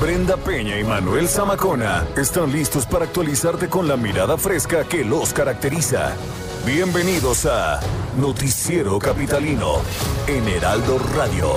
[0.00, 5.34] Brenda Peña y Manuel Zamacona están listos para actualizarte con la mirada fresca que los
[5.34, 6.12] caracteriza.
[6.64, 7.80] Bienvenidos a
[8.16, 9.82] Noticiero Capitalino
[10.26, 11.52] en Heraldo Radio.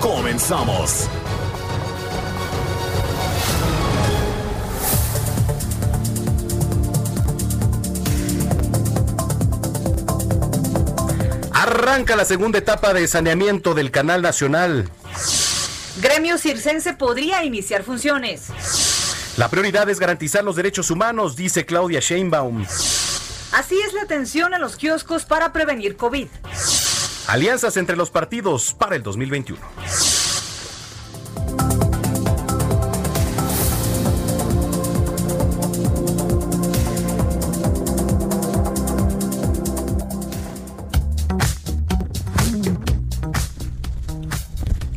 [0.00, 1.08] Comenzamos.
[11.52, 14.90] Arranca la segunda etapa de saneamiento del Canal Nacional.
[16.04, 18.48] Gremio Circense podría iniciar funciones.
[19.38, 22.66] La prioridad es garantizar los derechos humanos, dice Claudia Sheinbaum.
[23.52, 26.28] Así es la atención a los kioscos para prevenir COVID.
[27.26, 29.58] Alianzas entre los partidos para el 2021.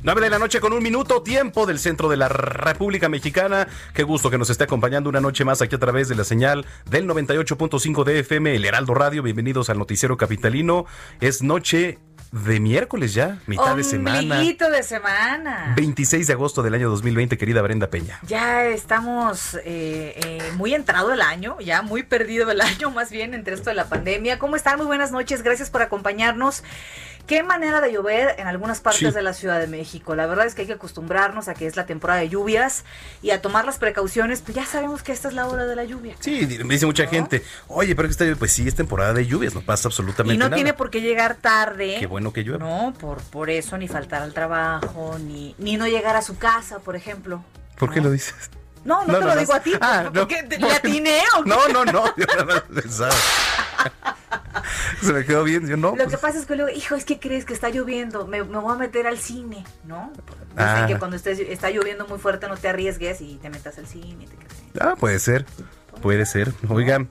[0.07, 3.67] Nueve de la noche con un minuto, tiempo del centro de la República Mexicana.
[3.93, 6.65] Qué gusto que nos esté acompañando una noche más aquí a través de la señal
[6.89, 9.21] del 98.5 de FM, el Heraldo Radio.
[9.21, 10.85] Bienvenidos al Noticiero Capitalino.
[11.19, 11.99] Es noche
[12.31, 14.39] de miércoles ya, mitad de semana.
[14.39, 15.73] De semana.
[15.75, 18.19] 26 de agosto del año 2020, querida Brenda Peña.
[18.27, 23.33] Ya estamos eh, eh, muy entrado el año, ya muy perdido el año, más bien
[23.33, 24.39] entre esto de la pandemia.
[24.39, 24.77] ¿Cómo están?
[24.77, 26.63] Muy buenas noches, gracias por acompañarnos.
[27.27, 29.11] Qué manera de llover en algunas partes Sí.
[29.11, 30.15] de la Ciudad de México.
[30.15, 32.85] La verdad es que hay que acostumbrarnos a que es la temporada de lluvias
[33.21, 34.41] y a tomar las precauciones.
[34.41, 36.15] Pues ya sabemos que esta es la hora de la lluvia.
[36.21, 39.53] Sí, me dice mucha gente, oye, pero que está, pues sí, es temporada de lluvias,
[39.53, 40.55] no pasa absolutamente Y no nada.
[40.55, 41.97] tiene por qué llegar tarde.
[41.99, 42.59] Qué bueno que llueva.
[42.65, 46.79] No, por, por eso, ni faltar al trabajo, ni, ni no llegar a su casa,
[46.79, 47.43] por ejemplo.
[47.77, 48.35] ¿Por qué lo dices?
[48.87, 49.73] No, no, te lo digo a ti.
[49.81, 50.11] Ah, no.
[50.13, 50.43] ¿Por qué?
[50.43, 51.49] ¿Te- ¿Le atiné o qué?
[51.49, 52.05] No, no, no.
[52.15, 53.11] Yo nada más pensaba.
[55.01, 55.67] Se me quedó bien.
[55.67, 55.89] Yo no.
[55.91, 58.43] Lo pues, que pasa es que luego, hijo, es que crees que está lloviendo, me,
[58.43, 60.11] me voy a meter al cine, ¿no?
[60.51, 60.85] Dicen Ah.
[60.87, 64.25] que cuando estés, está lloviendo muy fuerte no te arriesgues y te metas al cine.
[64.73, 64.79] te.
[64.81, 65.45] Ah, puede ser.
[66.01, 66.53] Puede ser.
[66.69, 67.09] Oigan,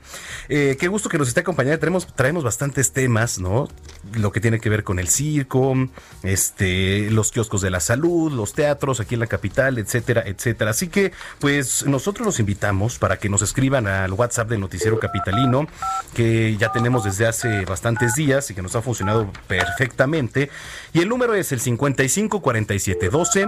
[0.49, 1.79] eh, qué gusto que nos esté acompañando.
[1.79, 3.69] Traemos, traemos bastantes temas, ¿no?
[4.15, 5.75] Lo que tiene que ver con el circo,
[6.23, 10.71] este, los kioscos de la salud, los teatros aquí en la capital, etcétera, etcétera.
[10.71, 15.67] Así que, pues, nosotros los invitamos para que nos escriban al WhatsApp del Noticiero Capitalino,
[16.15, 20.51] que ya tenemos desde hace bastantes días y que nos ha funcionado perfectamente.
[20.93, 23.47] Y el número es el 55 47 12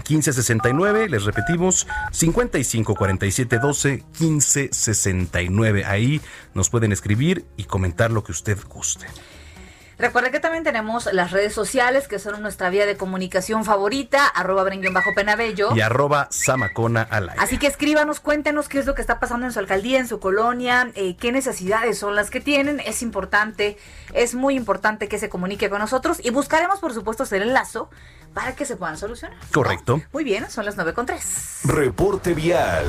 [0.00, 5.84] 1569, les repetimos, 55 47 12 15 69.
[5.84, 6.20] Ahí
[6.54, 9.06] nos pueden escribir y comentar lo que usted guste.
[10.00, 14.64] Recuerda que también tenemos las redes sociales, que son nuestra vía de comunicación favorita, arroba
[14.64, 15.76] bajo penabello.
[15.76, 17.42] Y arroba Samacona al aire.
[17.42, 20.18] Así que escríbanos, cuéntenos qué es lo que está pasando en su alcaldía, en su
[20.18, 22.80] colonia, eh, qué necesidades son las que tienen.
[22.80, 23.76] Es importante,
[24.14, 27.90] es muy importante que se comunique con nosotros y buscaremos, por supuesto, hacer el lazo
[28.34, 29.36] para que se puedan solucionar.
[29.38, 29.52] ¿no?
[29.52, 30.00] Correcto.
[30.12, 31.60] Muy bien, son las 9 con 3.
[31.64, 32.86] Reporte vial.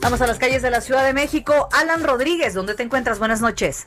[0.00, 1.68] Vamos a las calles de la Ciudad de México.
[1.72, 3.18] Alan Rodríguez, ¿dónde te encuentras?
[3.18, 3.84] Buenas noches.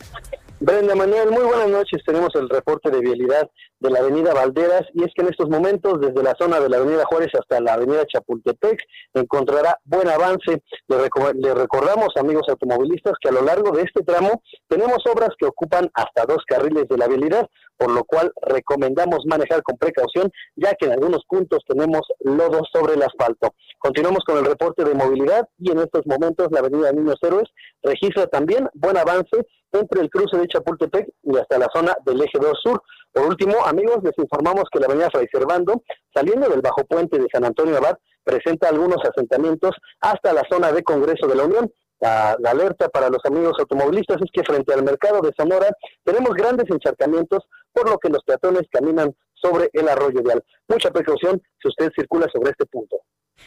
[0.60, 2.04] Brenda Manuel, muy buenas noches.
[2.06, 3.50] Tenemos el reporte de vialidad
[3.82, 6.78] de la avenida Valderas y es que en estos momentos desde la zona de la
[6.78, 8.80] avenida Juárez hasta la avenida Chapultepec
[9.14, 10.64] encontrará buen avance.
[10.88, 15.30] Le, reco- le recordamos, amigos automovilistas, que a lo largo de este tramo tenemos obras
[15.38, 17.48] que ocupan hasta dos carriles de la vialidad,
[17.78, 22.94] por lo cual recomendamos manejar con precaución, ya que en algunos puntos tenemos lodo sobre
[22.94, 23.54] el asfalto.
[23.80, 27.50] Continuamos con el reporte de movilidad y en estos momentos la avenida Niños Héroes
[27.82, 32.38] registra también buen avance entre el cruce de Chapultepec y hasta la zona del eje
[32.40, 32.84] 2 sur.
[33.14, 37.28] Por último, amigos, les informamos que la avenida Fray Servando, saliendo del bajo puente de
[37.32, 41.72] San Antonio Abad, presenta algunos asentamientos hasta la zona de Congreso de la Unión.
[42.00, 45.68] La, la alerta para los amigos automovilistas es que frente al mercado de Sonora
[46.04, 47.44] tenemos grandes encharcamientos,
[47.74, 50.44] por lo que los peatones caminan sobre el arroyo vial.
[50.68, 52.98] Mucha precaución si usted circula sobre este punto.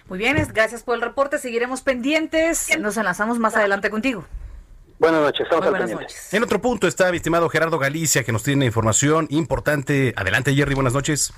[0.06, 1.38] Muy bien, gracias por el reporte.
[1.38, 2.78] Seguiremos pendientes.
[2.78, 4.24] Nos enlazamos más adelante contigo.
[4.98, 6.14] Buenas noches, estamos Muy al buenas pendiente.
[6.14, 6.34] noches.
[6.34, 10.14] En otro punto está mi estimado Gerardo Galicia, que nos tiene información importante.
[10.16, 11.32] Adelante, Jerry, buenas noches.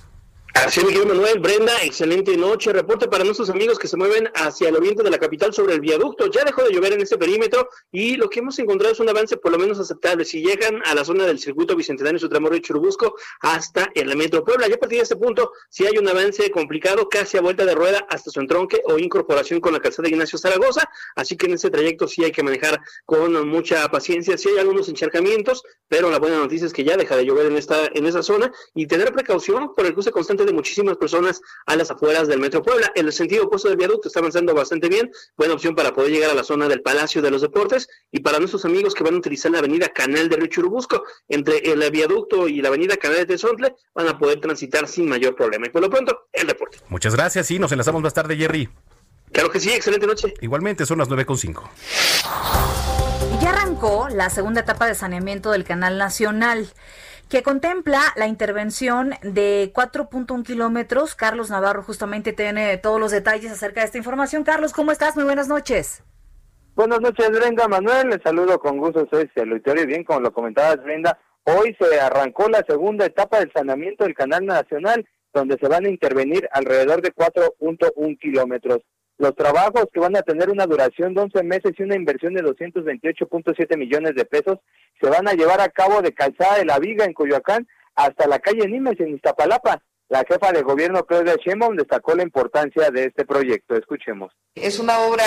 [0.64, 1.38] Así es, Manuel.
[1.38, 2.72] Brenda, excelente noche.
[2.72, 5.80] Reporte para nuestros amigos que se mueven hacia el oriente de la capital sobre el
[5.80, 6.28] viaducto.
[6.28, 9.36] Ya dejó de llover en este perímetro y lo que hemos encontrado es un avance
[9.36, 10.24] por lo menos aceptable.
[10.24, 14.66] Si llegan a la zona del circuito bicentenario Sutramorro y Churubusco hasta el metro Puebla,
[14.66, 17.74] ya a partir de este punto, si hay un avance complicado, casi a vuelta de
[17.74, 20.88] rueda hasta su entronque o incorporación con la calzada de Ignacio Zaragoza.
[21.16, 24.38] Así que en ese trayecto sí hay que manejar con mucha paciencia.
[24.38, 27.58] Sí hay algunos encharcamientos, pero la buena noticia es que ya deja de llover en
[27.58, 31.76] esta en esa zona y tener precaución por el cruce constante de muchísimas personas a
[31.76, 32.90] las afueras del Metro Puebla.
[32.94, 36.30] En el sentido opuesto del viaducto está avanzando bastante bien, buena opción para poder llegar
[36.30, 39.18] a la zona del Palacio de los Deportes y para nuestros amigos que van a
[39.18, 43.26] utilizar la avenida Canal de Río Churubusco, entre el viaducto y la avenida Canal de
[43.26, 45.66] Tezontle, van a poder transitar sin mayor problema.
[45.66, 46.78] Y por lo pronto, el deporte.
[46.88, 48.68] Muchas gracias y nos enlazamos más tarde, Jerry.
[49.32, 50.34] Claro que sí, excelente noche.
[50.40, 51.62] Igualmente, son las 9.5.
[53.40, 56.68] Ya arrancó la segunda etapa de saneamiento del Canal Nacional
[57.28, 61.14] que contempla la intervención de 4.1 kilómetros.
[61.14, 64.44] Carlos Navarro justamente tiene todos los detalles acerca de esta información.
[64.44, 65.16] Carlos, ¿cómo estás?
[65.16, 66.04] Muy buenas noches.
[66.76, 68.10] Buenas noches, Brenda Manuel.
[68.10, 69.08] Les saludo con gusto.
[69.10, 69.86] Soy el.
[69.86, 74.44] Bien, como lo comentabas, Brenda, hoy se arrancó la segunda etapa del saneamiento del Canal
[74.44, 78.82] Nacional, donde se van a intervenir alrededor de 4.1 kilómetros.
[79.18, 82.42] Los trabajos que van a tener una duración de 11 meses y una inversión de
[82.42, 84.58] 228.7 millones de pesos
[85.00, 88.38] se van a llevar a cabo de Calzada de la Viga en Coyoacán hasta la
[88.38, 89.82] calle Nimes en Iztapalapa.
[90.08, 93.74] La jefa de gobierno Claudia Sheinbaum destacó la importancia de este proyecto.
[93.74, 94.32] Escuchemos.
[94.54, 95.24] Es una obra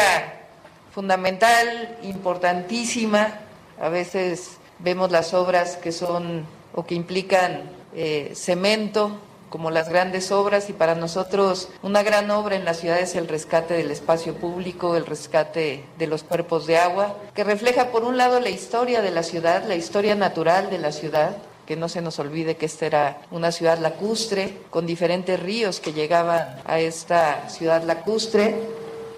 [0.91, 3.39] fundamental, importantísima.
[3.81, 7.63] A veces vemos las obras que son o que implican
[7.95, 9.19] eh, cemento,
[9.49, 13.27] como las grandes obras y para nosotros una gran obra en la ciudad es el
[13.27, 18.17] rescate del espacio público, el rescate de los cuerpos de agua, que refleja por un
[18.17, 21.35] lado la historia de la ciudad, la historia natural de la ciudad,
[21.65, 25.93] que no se nos olvide que esta era una ciudad lacustre, con diferentes ríos que
[25.93, 28.55] llegaban a esta ciudad lacustre,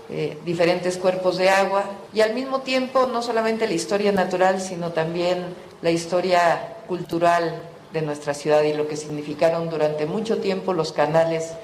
[0.10, 4.92] eh, diferentes cuerpos de agua, y al mismo tiempo no solamente la historia natural, sino
[4.92, 10.93] también la historia cultural de nuestra ciudad y lo que significaron durante mucho tiempo los
[10.93, 11.57] canales.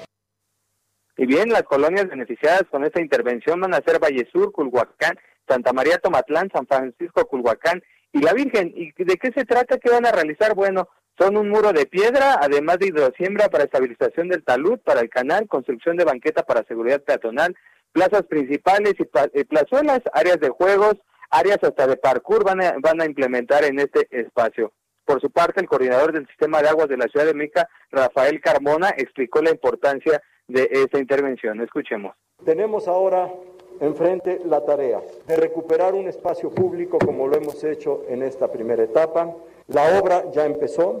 [1.16, 5.72] Y bien, las colonias beneficiadas con esta intervención van a ser Valle Sur, Culhuacán, Santa
[5.72, 7.82] María Tomatlán, San Francisco Culhuacán
[8.12, 8.72] y La Virgen.
[8.76, 9.78] ¿Y de qué se trata?
[9.78, 10.54] ¿Qué van a realizar?
[10.54, 10.88] Bueno,
[11.18, 15.48] son un muro de piedra, además de hidrosiembra para estabilización del talud, para el canal,
[15.48, 17.56] construcción de banqueta para seguridad peatonal,
[17.90, 20.94] plazas principales y, plazuelas, áreas de juegos,
[21.30, 24.72] áreas hasta de parkour van a, van a implementar en este espacio.
[25.08, 28.42] Por su parte, el coordinador del sistema de aguas de la ciudad de Mica, Rafael
[28.42, 31.62] Carmona, explicó la importancia de esta intervención.
[31.62, 32.14] Escuchemos.
[32.44, 33.32] Tenemos ahora
[33.80, 38.82] enfrente la tarea de recuperar un espacio público como lo hemos hecho en esta primera
[38.82, 39.34] etapa.
[39.68, 41.00] La obra ya empezó,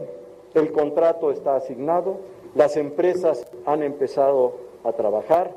[0.54, 2.18] el contrato está asignado,
[2.54, 5.52] las empresas han empezado a trabajar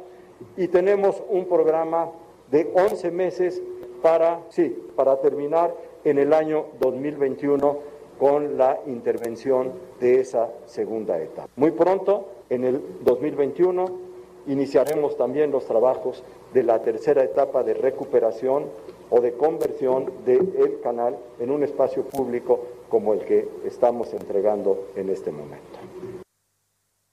[0.57, 2.12] y tenemos un programa
[2.51, 3.62] de 11 meses
[4.01, 5.74] para, sí, para terminar
[6.04, 7.91] en el año 2021
[8.21, 11.47] con la intervención de esa segunda etapa.
[11.56, 14.00] Muy pronto, en el 2021,
[14.45, 16.23] iniciaremos también los trabajos
[16.53, 18.68] de la tercera etapa de recuperación
[19.09, 25.09] o de conversión del canal en un espacio público como el que estamos entregando en
[25.09, 25.79] este momento.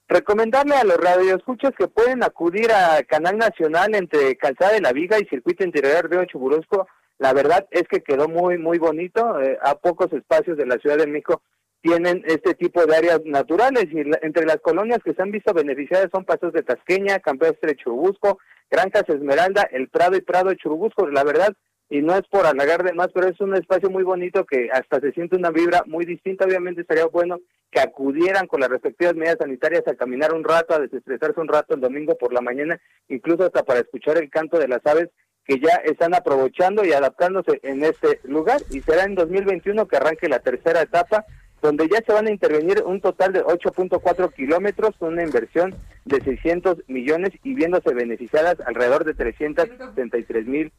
[0.09, 5.19] Recomendarle a los radioescuchas que pueden acudir al Canal Nacional entre Calzada de la Viga
[5.19, 6.87] y Circuito Interior de Chuburusco
[7.19, 9.41] la verdad es que quedó muy, muy bonito.
[9.41, 11.43] Eh, a pocos espacios de la Ciudad de México
[11.81, 16.09] tienen este tipo de áreas naturales y entre las colonias que se han visto beneficiadas
[16.13, 18.39] son Pasos de Tasqueña, Campestre Churubusco,
[18.71, 21.09] Granjas Esmeralda, El Prado y Prado de Churubusco.
[21.09, 21.55] La verdad,
[21.91, 25.01] y no es por halagar de más, pero es un espacio muy bonito que hasta
[25.01, 26.45] se siente una vibra muy distinta.
[26.45, 27.39] Obviamente sería bueno
[27.71, 31.75] que acudieran con las respectivas medidas sanitarias a caminar un rato, a desestresarse un rato
[31.75, 35.11] el domingo por la mañana, incluso hasta para escuchar el canto de las aves
[35.49, 40.29] que ya están aprovechando y adaptándose en este lugar y será en 2021 que arranque
[40.29, 41.25] la tercera etapa
[41.63, 45.75] donde ya se van a intervenir un total de 8.4 kilómetros una inversión
[46.05, 50.71] de 600 millones y viéndose beneficiadas alrededor de 373 mil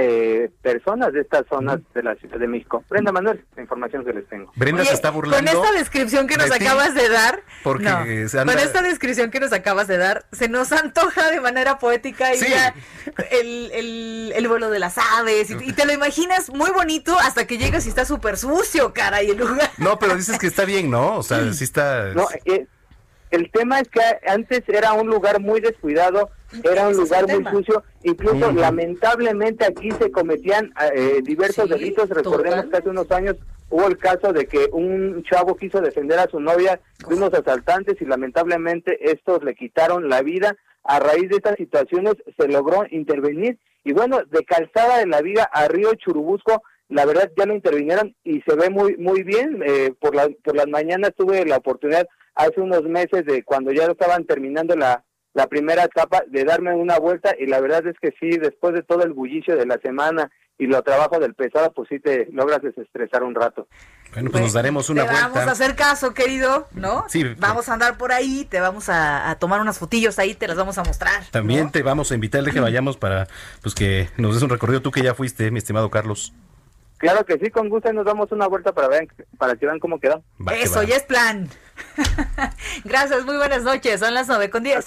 [0.00, 2.84] eh, personas de estas zonas de la Ciudad de México.
[2.88, 4.52] Brenda Manuel, la información que les tengo.
[4.54, 5.50] Brenda se está burlando.
[5.50, 9.88] Con esta descripción que nos acabas de dar, porque con esta descripción que nos acabas
[9.88, 12.38] de dar, se nos antoja de manera poética y
[13.32, 17.86] el, el, vuelo de las aves y, te lo imaginas muy bonito hasta que llegas
[17.86, 19.70] y está súper sucio, cara, y el lugar.
[19.78, 21.16] No, pero dices que está bien, ¿no?
[21.16, 22.14] O sea, sí está...
[22.14, 22.66] No, eh,
[23.30, 26.30] el tema es que antes era un lugar muy descuidado,
[26.64, 32.76] era un lugar muy sucio, incluso lamentablemente aquí se cometían eh, diversos delitos, recordemos que
[32.76, 33.36] hace unos años
[33.70, 38.00] hubo el caso de que un chavo quiso defender a su novia de unos asaltantes
[38.00, 40.56] y lamentablemente estos le quitaron la vida.
[40.84, 45.44] A raíz de estas situaciones se logró intervenir y bueno, de Calzada de la Viga
[45.52, 49.62] a Río Churubusco, la verdad ya lo intervinieron y se ve muy muy bien.
[49.64, 53.84] Eh, por, la, por las mañanas tuve la oportunidad hace unos meses de cuando ya
[53.84, 55.04] estaban terminando la,
[55.34, 58.82] la primera etapa de darme una vuelta y la verdad es que sí, después de
[58.82, 62.60] todo el bullicio de la semana y lo trabajo del pesado, pues sí te logras
[62.60, 63.68] desestresar un rato.
[64.12, 65.28] Bueno, pues nos daremos una te vuelta.
[65.28, 67.04] Vamos a hacer caso, querido, ¿no?
[67.08, 67.22] Sí.
[67.38, 70.76] Vamos a andar por ahí, te vamos a, tomar unas fotillos ahí, te las vamos
[70.78, 71.24] a mostrar.
[71.30, 73.28] También te vamos a invitar de que vayamos para
[73.62, 76.32] pues que nos des un recorrido tú que ya fuiste, mi estimado Carlos.
[76.98, 80.00] Claro que sí, con gusto nos damos una vuelta para ver, para que vean cómo
[80.00, 80.22] quedó.
[80.52, 81.48] Eso, ya es plan.
[82.84, 84.00] Gracias, muy buenas noches.
[84.00, 84.86] Son las 9 con 10.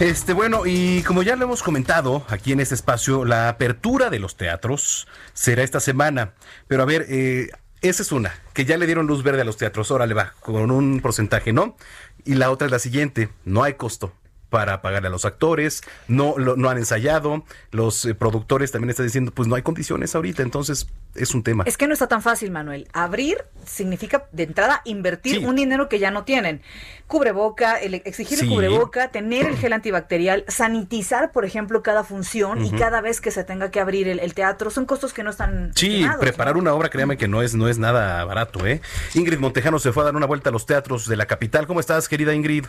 [0.00, 4.18] Este, bueno, y como ya lo hemos comentado aquí en este espacio, la apertura de
[4.18, 6.32] los teatros será esta semana.
[6.66, 7.50] Pero a ver, eh,
[7.80, 10.34] esa es una, que ya le dieron luz verde a los teatros, ahora le va,
[10.40, 11.76] con un porcentaje, ¿no?
[12.24, 14.12] Y la otra es la siguiente, no hay costo
[14.52, 19.32] para pagarle a los actores, no, no han ensayado, los eh, productores también están diciendo,
[19.32, 21.64] pues no hay condiciones ahorita, entonces es un tema.
[21.66, 22.86] Es que no está tan fácil, Manuel.
[22.92, 26.60] Abrir significa de entrada invertir un dinero que ya no tienen.
[27.06, 32.72] Cubreboca, el, exigir el cubreboca, tener el gel antibacterial, sanitizar, por ejemplo, cada función y
[32.72, 35.72] cada vez que se tenga que abrir el, teatro, son costos que no están.
[35.74, 38.82] Sí, preparar una obra, créame que no es, no es nada barato, ¿eh?
[39.14, 41.66] Ingrid Montejano se fue a dar una vuelta a los teatros de la capital.
[41.66, 42.66] ¿Cómo estás, querida Ingrid?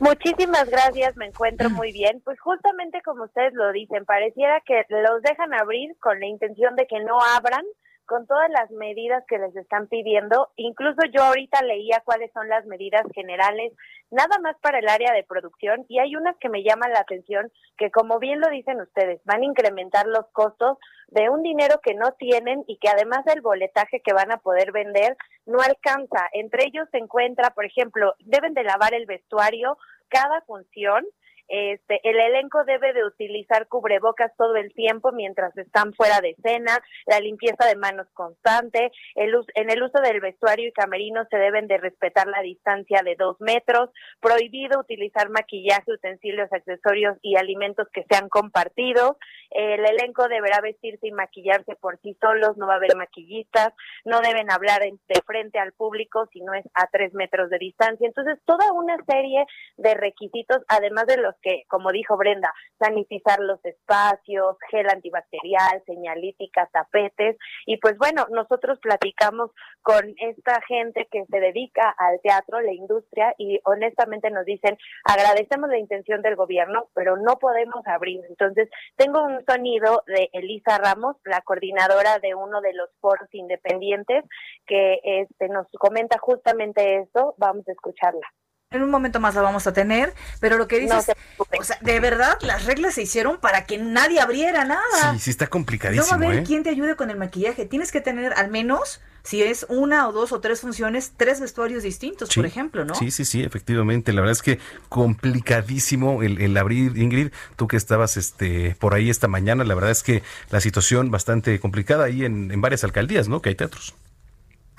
[0.00, 2.22] Muchísimas gracias, me encuentro muy bien.
[2.24, 6.86] Pues justamente como ustedes lo dicen, pareciera que los dejan abrir con la intención de
[6.86, 7.62] que no abran
[8.10, 10.50] con todas las medidas que les están pidiendo.
[10.56, 13.72] Incluso yo ahorita leía cuáles son las medidas generales,
[14.10, 17.52] nada más para el área de producción, y hay unas que me llaman la atención,
[17.78, 20.76] que como bien lo dicen ustedes, van a incrementar los costos
[21.06, 24.72] de un dinero que no tienen y que además del boletaje que van a poder
[24.72, 26.28] vender no alcanza.
[26.32, 31.06] Entre ellos se encuentra, por ejemplo, deben de lavar el vestuario cada función
[31.50, 36.78] este, el elenco debe de utilizar cubrebocas todo el tiempo mientras están fuera de escena,
[37.06, 41.66] la limpieza de manos constante, el en el uso del vestuario y camerino se deben
[41.66, 43.90] de respetar la distancia de dos metros,
[44.20, 49.16] prohibido utilizar maquillaje, utensilios, accesorios y alimentos que sean compartidos,
[49.50, 53.72] el elenco deberá vestirse y maquillarse por sí solos, no va a haber maquillistas,
[54.04, 58.06] no deben hablar de frente al público si no es a tres metros de distancia.
[58.06, 59.44] Entonces, toda una serie
[59.76, 66.68] de requisitos, además de los que, como dijo Brenda, sanitizar los espacios, gel antibacterial, señalítica,
[66.72, 67.36] tapetes.
[67.66, 69.50] Y pues bueno, nosotros platicamos
[69.82, 75.68] con esta gente que se dedica al teatro, la industria, y honestamente nos dicen, agradecemos
[75.68, 78.20] la intención del gobierno, pero no podemos abrir.
[78.28, 84.24] Entonces, tengo un sonido de Elisa Ramos, la coordinadora de uno de los foros independientes,
[84.66, 87.34] que este, nos comenta justamente eso.
[87.38, 88.26] Vamos a escucharla.
[88.72, 91.98] En un momento más la vamos a tener, pero lo que dices, o sea, de
[91.98, 95.12] verdad, las reglas se hicieron para que nadie abriera nada.
[95.14, 96.04] Sí, sí está complicadísimo.
[96.04, 96.46] No va a haber ¿eh?
[96.46, 97.66] quien te ayude con el maquillaje.
[97.66, 101.82] Tienes que tener al menos, si es una o dos o tres funciones, tres vestuarios
[101.82, 102.94] distintos, por ejemplo, ¿no?
[102.94, 104.12] Sí, sí, sí, efectivamente.
[104.12, 107.32] La verdad es que complicadísimo el, el, abrir, Ingrid.
[107.56, 111.58] Tú que estabas este por ahí esta mañana, la verdad es que la situación bastante
[111.58, 113.42] complicada ahí en, en varias alcaldías, ¿no?
[113.42, 113.96] Que hay teatros.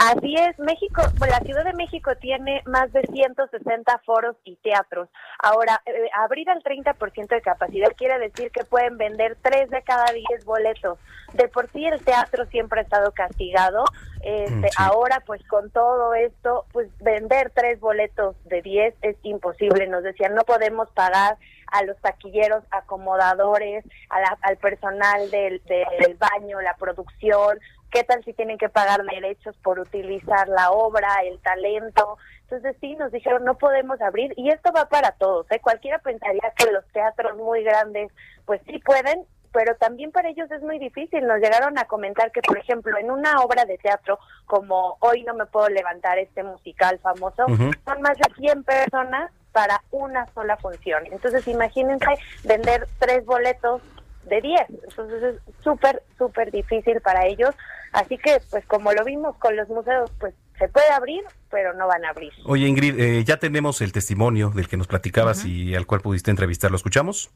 [0.03, 5.09] Así es, México, la Ciudad de México tiene más de 160 foros y teatros.
[5.37, 10.05] Ahora, eh, abrir al 30% de capacidad quiere decir que pueden vender 3 de cada
[10.11, 10.97] 10 boletos.
[11.33, 13.83] De por sí el teatro siempre ha estado castigado.
[14.23, 19.85] Este, mm, Ahora, pues con todo esto, pues vender 3 boletos de 10 es imposible.
[19.85, 21.37] Nos decían, no podemos pagar
[21.71, 27.59] a los taquilleros, acomodadores, al personal del, del baño, la producción,
[27.91, 32.17] ¿Qué tal si tienen que pagar derechos por utilizar la obra, el talento?
[32.43, 35.45] Entonces sí, nos dijeron no podemos abrir y esto va para todos.
[35.51, 35.59] ¿eh?
[35.59, 38.11] Cualquiera pensaría que los teatros muy grandes
[38.45, 41.27] pues sí pueden, pero también para ellos es muy difícil.
[41.27, 45.33] Nos llegaron a comentar que, por ejemplo, en una obra de teatro como Hoy no
[45.33, 51.03] me puedo levantar, este musical famoso, son más de 100 personas para una sola función.
[51.11, 52.07] Entonces imagínense
[52.43, 53.81] vender tres boletos
[54.25, 54.61] de 10.
[54.89, 57.55] Entonces es súper, súper difícil para ellos.
[57.91, 61.87] Así que, pues como lo vimos con los museos, pues se puede abrir, pero no
[61.87, 62.31] van a abrir.
[62.45, 66.31] Oye, Ingrid, eh, ya tenemos el testimonio del que nos platicabas y al cual pudiste
[66.31, 66.71] entrevistar.
[66.71, 67.31] ¿Lo escuchamos?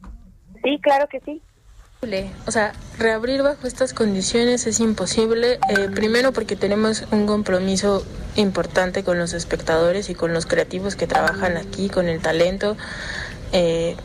[0.64, 1.42] Sí, claro que sí.
[2.46, 9.04] O sea, reabrir bajo estas condiciones es imposible, eh, primero porque tenemos un compromiso importante
[9.04, 12.78] con los espectadores y con los creativos que trabajan aquí, con el talento.
[13.54, 13.96] Eh,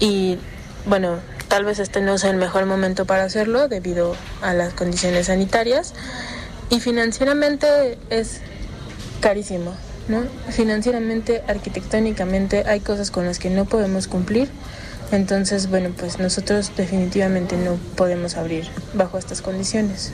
[0.00, 0.38] y
[0.84, 1.18] bueno,
[1.48, 5.94] tal vez este no sea el mejor momento para hacerlo debido a las condiciones sanitarias
[6.70, 8.42] y financieramente es
[9.20, 9.74] carísimo,
[10.08, 10.22] ¿no?
[10.50, 14.48] Financieramente, arquitectónicamente hay cosas con las que no podemos cumplir.
[15.10, 20.12] Entonces, bueno, pues nosotros definitivamente no podemos abrir bajo estas condiciones.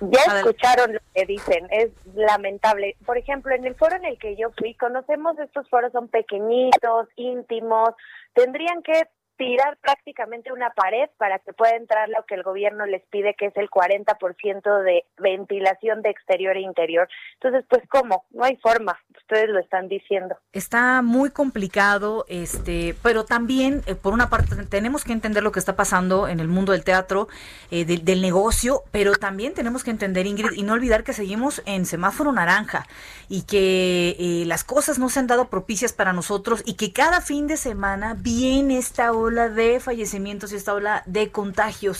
[0.00, 2.96] Ya escucharon lo que dicen, es lamentable.
[3.06, 7.08] Por ejemplo, en el foro en el que yo fui, conocemos estos foros, son pequeñitos,
[7.16, 7.90] íntimos,
[8.34, 9.04] tendrían que
[9.36, 13.46] tirar prácticamente una pared para que pueda entrar lo que el gobierno les pide, que
[13.46, 17.08] es el 40% de ventilación de exterior e interior.
[17.34, 18.24] Entonces, pues, ¿cómo?
[18.30, 18.98] No hay forma.
[19.16, 20.36] Ustedes lo están diciendo.
[20.52, 25.58] Está muy complicado, este, pero también, eh, por una parte, tenemos que entender lo que
[25.58, 27.28] está pasando en el mundo del teatro,
[27.70, 31.86] eh, del negocio, pero también tenemos que entender, Ingrid, y no olvidar que seguimos en
[31.86, 32.86] semáforo naranja
[33.28, 37.20] y que eh, las cosas no se han dado propicias para nosotros y que cada
[37.20, 41.98] fin de semana viene esta ola de fallecimientos y esta ola de contagios.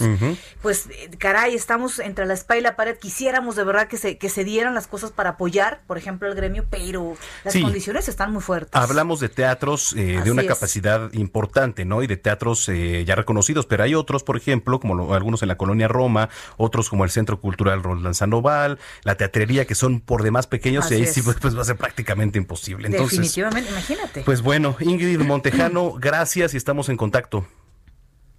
[0.62, 2.96] Pues eh, caray, estamos entre la espalda y la pared.
[2.98, 6.34] Quisiéramos de verdad que se, que se dieran las cosas para apoyar, por ejemplo, al
[6.34, 8.70] gremio, pero las condiciones están muy fuertes.
[8.80, 12.02] Hablamos de teatros eh, de una capacidad importante, ¿no?
[12.02, 15.56] Y de teatros eh, ya reconocidos, pero hay otros, por ejemplo, como algunos en la
[15.56, 20.46] colonia Roma, otros como el Centro Cultural Roland Sandoval, la teatrería, que son por demás
[20.46, 22.88] pequeños, y ahí sí pues, pues, va a ser prácticamente imposible.
[22.88, 24.22] Entonces, Definitivamente, imagínate.
[24.22, 27.13] Pues bueno, Ingrid Montejano, gracias y estamos en contacto.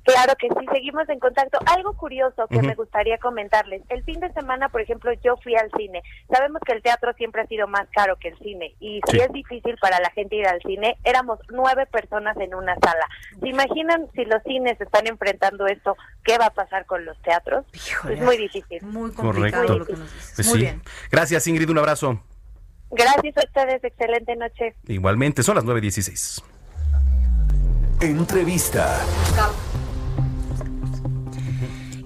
[0.06, 1.58] Claro que sí, seguimos en contacto.
[1.66, 3.82] Algo curioso que me gustaría comentarles.
[3.90, 6.04] El fin de semana, por ejemplo, yo fui al cine.
[6.32, 8.76] Sabemos que el teatro siempre ha sido más caro que el cine.
[8.80, 12.76] Y si es difícil para la gente ir al cine, éramos nueve personas en una
[12.76, 13.04] sala.
[13.40, 15.98] ¿Se imaginan si los cines están enfrentando esto?
[16.24, 17.66] ¿Qué va a pasar con los teatros?
[17.74, 18.84] es muy difícil.
[18.84, 20.34] Muy complicado lo que nos dices.
[20.36, 20.84] Pues muy bien.
[21.10, 21.70] Gracias, Ingrid.
[21.72, 22.22] Un abrazo.
[22.92, 23.84] Gracias a ustedes.
[23.84, 24.76] Excelente noche.
[24.88, 26.55] Igualmente, son las 9.16.
[28.06, 29.02] Entrevista.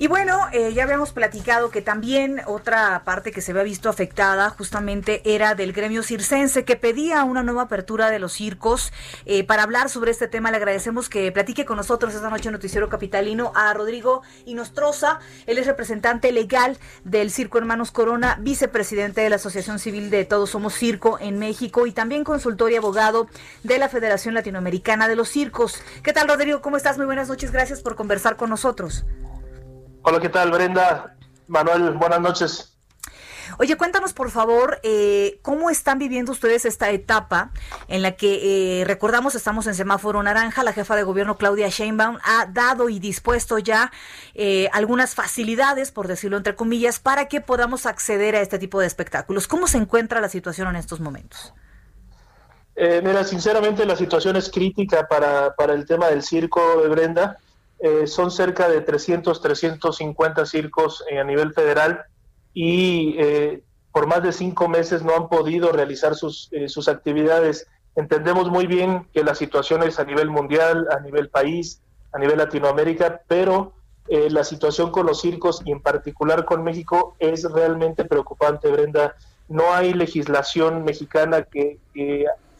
[0.01, 4.49] Y bueno, eh, ya habíamos platicado que también otra parte que se había visto afectada
[4.49, 8.93] justamente era del gremio circense que pedía una nueva apertura de los circos.
[9.25, 12.53] Eh, para hablar sobre este tema le agradecemos que platique con nosotros esta noche en
[12.53, 15.19] Noticiero Capitalino a Rodrigo Inostroza.
[15.47, 20.51] Él es representante legal del Circo Hermanos Corona, vicepresidente de la Asociación Civil de Todos
[20.51, 23.27] Somos Circo en México y también consultor y abogado
[23.63, 25.83] de la Federación Latinoamericana de los Circos.
[26.03, 26.61] ¿Qué tal Rodrigo?
[26.61, 26.95] ¿Cómo estás?
[26.95, 27.51] Muy buenas noches.
[27.51, 29.03] Gracias por conversar con nosotros.
[30.01, 31.15] Hola, ¿qué tal, Brenda?
[31.47, 32.73] Manuel, buenas noches.
[33.57, 37.51] Oye, cuéntanos por favor, eh, ¿cómo están viviendo ustedes esta etapa
[37.87, 42.19] en la que, eh, recordamos, estamos en semáforo naranja, la jefa de gobierno Claudia Sheinbaum
[42.23, 43.91] ha dado y dispuesto ya
[44.35, 48.87] eh, algunas facilidades, por decirlo entre comillas, para que podamos acceder a este tipo de
[48.87, 49.47] espectáculos.
[49.47, 51.53] ¿Cómo se encuentra la situación en estos momentos?
[53.03, 57.37] mira, sinceramente la situación es crítica para, para el tema del circo de Brenda.
[57.81, 62.03] Eh, son cerca de 300, 350 circos a nivel federal
[62.53, 63.63] y eh,
[63.93, 67.67] por más de cinco meses no han podido realizar sus, eh, sus actividades.
[67.95, 72.37] Entendemos muy bien que la situación es a nivel mundial, a nivel país, a nivel
[72.37, 73.73] Latinoamérica, pero
[74.11, 79.15] la situación con los circos y en particular con México es realmente preocupante, Brenda.
[79.47, 81.77] No hay legislación mexicana que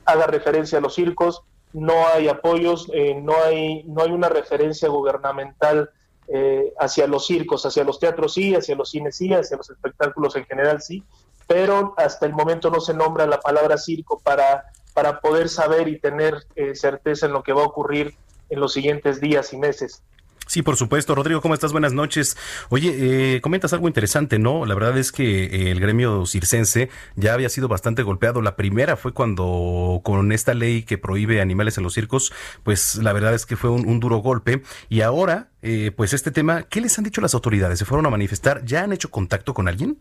[0.06, 1.42] haga referencia a los circos
[1.74, 5.92] no hay apoyos, eh, no, hay, no hay una referencia gubernamental
[6.28, 10.36] eh, hacia los circos, hacia los teatros sí, hacia los cines sí, hacia los espectáculos
[10.36, 11.04] en general sí,
[11.48, 16.00] pero hasta el momento no se nombra la palabra circo para, para poder saber y
[16.00, 18.16] tener eh, certeza en lo que va a ocurrir
[18.50, 20.04] en los siguientes días y meses.
[20.50, 21.14] Sí, por supuesto.
[21.14, 21.74] Rodrigo, ¿cómo estás?
[21.74, 22.36] Buenas noches.
[22.70, 24.66] Oye, eh, comentas algo interesante, ¿no?
[24.66, 28.42] La verdad es que eh, el gremio circense ya había sido bastante golpeado.
[28.42, 32.34] La primera fue cuando con esta ley que prohíbe animales en los circos,
[32.64, 34.64] pues la verdad es que fue un, duro golpe.
[34.90, 37.78] Y ahora, eh, pues este tema, ¿qué les han dicho las autoridades?
[37.78, 38.66] ¿Se fueron a manifestar?
[38.66, 40.00] ¿Ya han hecho contacto con alguien?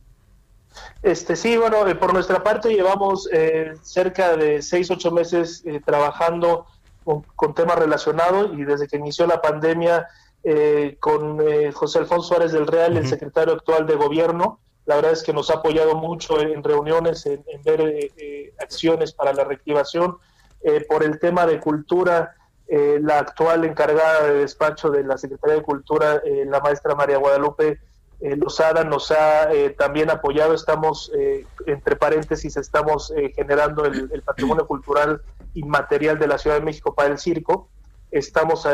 [1.02, 3.28] Este sí, bueno, por nuestra parte llevamos
[3.82, 6.64] cerca de seis, ocho meses trabajando
[7.04, 10.06] con, con, temas relacionados y desde que inició la pandemia
[10.44, 14.60] eh, con eh, José Alfonso Suárez del Real, el secretario actual de gobierno.
[14.86, 17.80] La verdad es que nos ha apoyado mucho en reuniones, en, ver
[18.16, 20.18] eh, acciones para la reactivación.
[20.88, 22.34] por el tema de cultura,
[22.68, 27.78] la actual encargada de despacho de la Secretaría de Cultura, la maestra María Guadalupe
[28.20, 30.54] Lozada, nos ha también apoyado.
[30.54, 31.12] Estamos,
[31.66, 35.20] entre paréntesis, estamos generando el patrimonio cultural
[35.54, 37.68] inmaterial de la Ciudad de México para el circo
[38.10, 38.66] estamos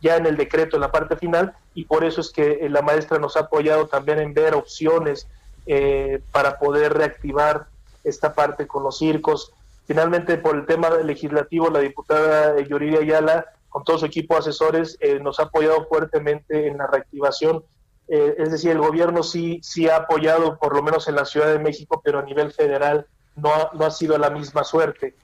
[0.00, 2.82] ya en el decreto, en la parte final, y por eso es que eh, la
[2.82, 5.28] maestra nos ha apoyado también en ver opciones
[5.66, 7.66] eh, para poder reactivar
[8.02, 9.52] esta parte con los circos.
[9.86, 14.96] Finalmente, por el tema legislativo, la diputada Yuridia Ayala con todo su equipo de asesores,
[15.00, 17.62] eh, nos ha apoyado fuertemente en la reactivación.
[18.08, 21.52] Eh, es decir, el gobierno sí, sí ha apoyado, por lo menos en la Ciudad
[21.52, 25.14] de México, pero a nivel federal no no ha sido la misma suerte.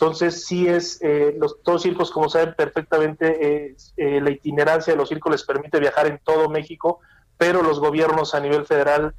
[0.00, 5.32] Entonces, sí es, eh, los, todos circos, como saben perfectamente, la itinerancia de los circos
[5.32, 7.00] les permite viajar en todo México,
[7.36, 9.14] pero los gobiernos a nivel federal,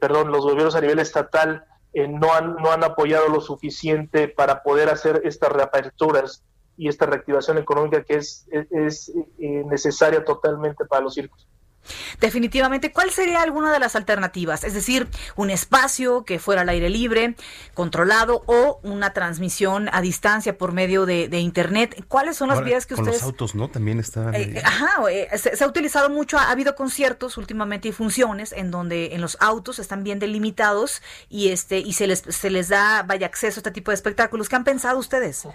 [0.00, 4.88] perdón, los gobiernos a nivel estatal no, han, no han apoyado lo suficiente para poder
[4.88, 6.42] hacer estas reaperturas
[6.76, 11.46] y esta reactivación económica que es, es, eh, necesaria totalmente para los circos.
[12.20, 14.64] Definitivamente, ¿cuál sería alguna de las alternativas?
[14.64, 17.34] Es decir, un espacio que fuera al aire libre,
[17.74, 22.04] controlado o una transmisión a distancia por medio de, Internet.
[22.08, 23.22] ¿Cuáles son las vías que con ustedes...
[23.22, 23.68] Los autos, ¿no?
[23.68, 24.34] También están...
[24.34, 28.70] Eh, ajá, eh, se, se, ha utilizado mucho, ha habido conciertos últimamente y funciones en
[28.70, 33.02] donde en los autos están bien delimitados y este y se les, se les da,
[33.02, 34.48] vaya, acceso a este tipo de espectáculos.
[34.48, 35.46] ¿Qué han pensado ustedes?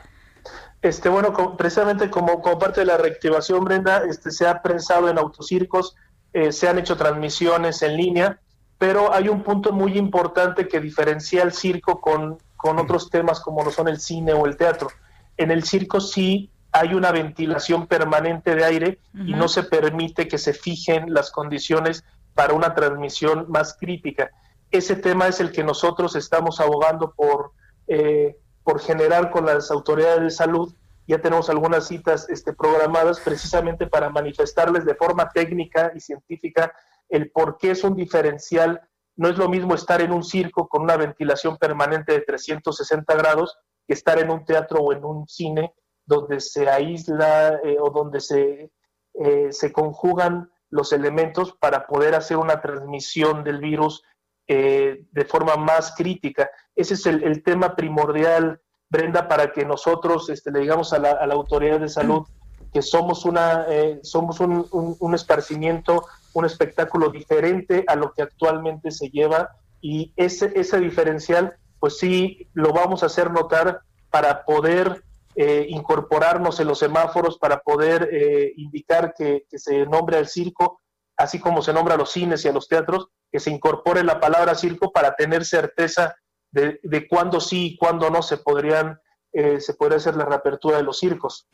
[0.82, 5.18] Este, bueno, precisamente como, como, parte de la reactivación, Brenda, este, se ha pensado en
[5.18, 5.96] autocircos,
[6.38, 8.40] eh, se han hecho transmisiones en línea,
[8.78, 13.64] pero hay un punto muy importante que diferencia el circo con, con otros temas como
[13.64, 14.90] lo son el cine o el teatro.
[15.36, 20.38] En el circo sí hay una ventilación permanente de aire y no se permite que
[20.38, 22.04] se fijen las condiciones
[22.36, 24.30] para una transmisión más crítica.
[24.70, 27.54] Ese tema es el que nosotros estamos abogando por
[27.88, 30.72] eh, por generar con las autoridades de salud.
[31.08, 36.74] Ya tenemos algunas citas este, programadas precisamente para manifestarles de forma técnica y científica
[37.10, 38.82] el por qué es un diferencial.
[39.16, 43.58] No es lo mismo estar en un circo con una ventilación permanente de 360 grados
[43.88, 45.74] que estar en un teatro o en un cine
[46.06, 48.72] donde se aísla eh, o donde se,
[49.14, 54.04] eh, se conjugan los elementos para poder hacer una transmisión del virus
[54.48, 56.50] eh, de forma más crítica.
[56.76, 61.80] Ese es el, tema primordial, Brenda, para que nosotros este, le digamos a la, autoridad
[61.80, 62.26] de salud
[62.74, 69.10] que somos, una, eh, somos un, esparcimiento, un espectáculo diferente a lo que actualmente se
[69.10, 75.04] lleva y ese, ese diferencial, pues sí, lo vamos a hacer notar para poder
[75.36, 78.10] eh, incorporarnos en los semáforos, para poder
[78.58, 80.82] indicar que, que se nombre al circo,
[81.16, 84.20] así como se nombra a los cines y a los teatros, que se incorpore la
[84.20, 86.16] palabra circo para tener certeza
[86.52, 89.00] de, de cuándo sí y cuándo no se podrían
[89.34, 91.48] eh, se podría hacer la reapertura de los circos.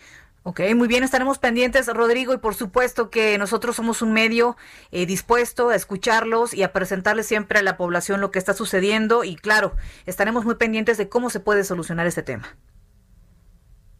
[0.43, 4.55] Ok, muy bien, estaremos pendientes, Rodrigo, y por supuesto que nosotros somos un medio
[4.91, 9.23] eh, dispuesto a escucharlos y a presentarles siempre a la población lo que está sucediendo
[9.23, 9.73] y claro,
[10.05, 12.55] estaremos muy pendientes de cómo se puede solucionar este tema.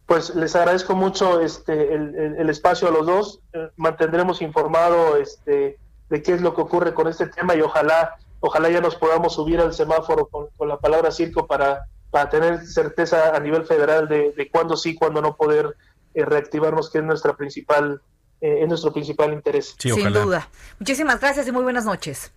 [0.06, 5.78] Pues les agradezco mucho este el, el, espacio a los dos, eh, mantendremos informado este
[6.10, 9.34] de qué es lo que ocurre con este tema y ojalá, ojalá ya nos podamos
[9.34, 14.32] subir al semáforo con, la palabra circo para, para tener certeza a nivel federal de,
[14.32, 15.74] de cuándo sí, cuándo no poder
[16.12, 18.02] eh, reactivarnos, que es nuestra principal,
[18.42, 19.74] eh, es nuestro principal interés.
[19.78, 20.48] Sin duda.
[20.78, 22.32] Muchísimas gracias y muy buenas noches.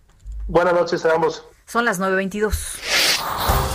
[0.46, 1.44] Buenas noches, Ramos.
[1.66, 3.67] Son las 9.22.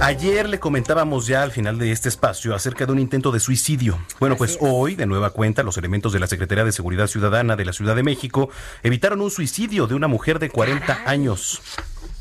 [0.00, 3.98] Ayer le comentábamos ya al final de este espacio acerca de un intento de suicidio.
[4.20, 7.64] Bueno, pues hoy, de nueva cuenta, los elementos de la Secretaría de Seguridad Ciudadana de
[7.64, 8.48] la Ciudad de México
[8.82, 11.60] evitaron un suicidio de una mujer de 40 años.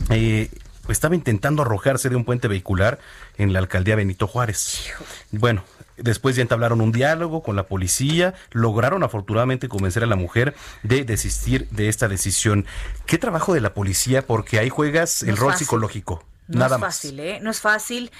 [0.09, 0.49] Eh,
[0.89, 2.99] estaba intentando arrojarse de un puente vehicular
[3.37, 4.91] en la alcaldía Benito Juárez.
[5.31, 5.63] Bueno,
[5.97, 11.03] Después ya entablaron un diálogo con la policía, lograron afortunadamente convencer a la mujer de
[11.03, 12.67] desistir de esta decisión.
[13.07, 14.21] ¿Qué trabajo de la policía?
[14.21, 16.23] Porque ahí juegas el rol psicológico.
[16.47, 17.39] No es fácil, ¿eh?
[17.41, 18.11] No es fácil.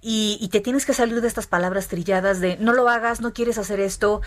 [0.00, 3.58] Y, te tienes que salir de estas palabras trilladas de no lo hagas, no quieres
[3.58, 4.22] hacer esto.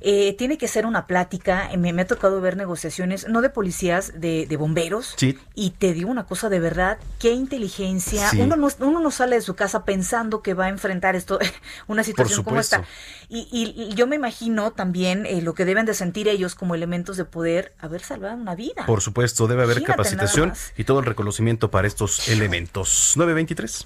[0.00, 1.70] Eh, tiene que ser una plática.
[1.78, 5.14] Me, me, ha tocado ver negociaciones, no de policías, de, bomberos.
[5.16, 5.38] Sí.
[5.54, 8.30] Y te digo una cosa de verdad, qué inteligencia.
[8.38, 11.38] Uno, no, uno no sale de su casa pensando que va a enfrentar esto,
[11.86, 12.84] una situación como esta.
[13.28, 17.16] Y, y, yo me imagino también eh, lo que deben de sentir ellos como elementos
[17.16, 18.84] de poder haber salvado una vida.
[18.86, 23.01] Por supuesto, debe haber capacitación y todo el reconocimiento para estos elementos.
[23.10, 23.84] 923.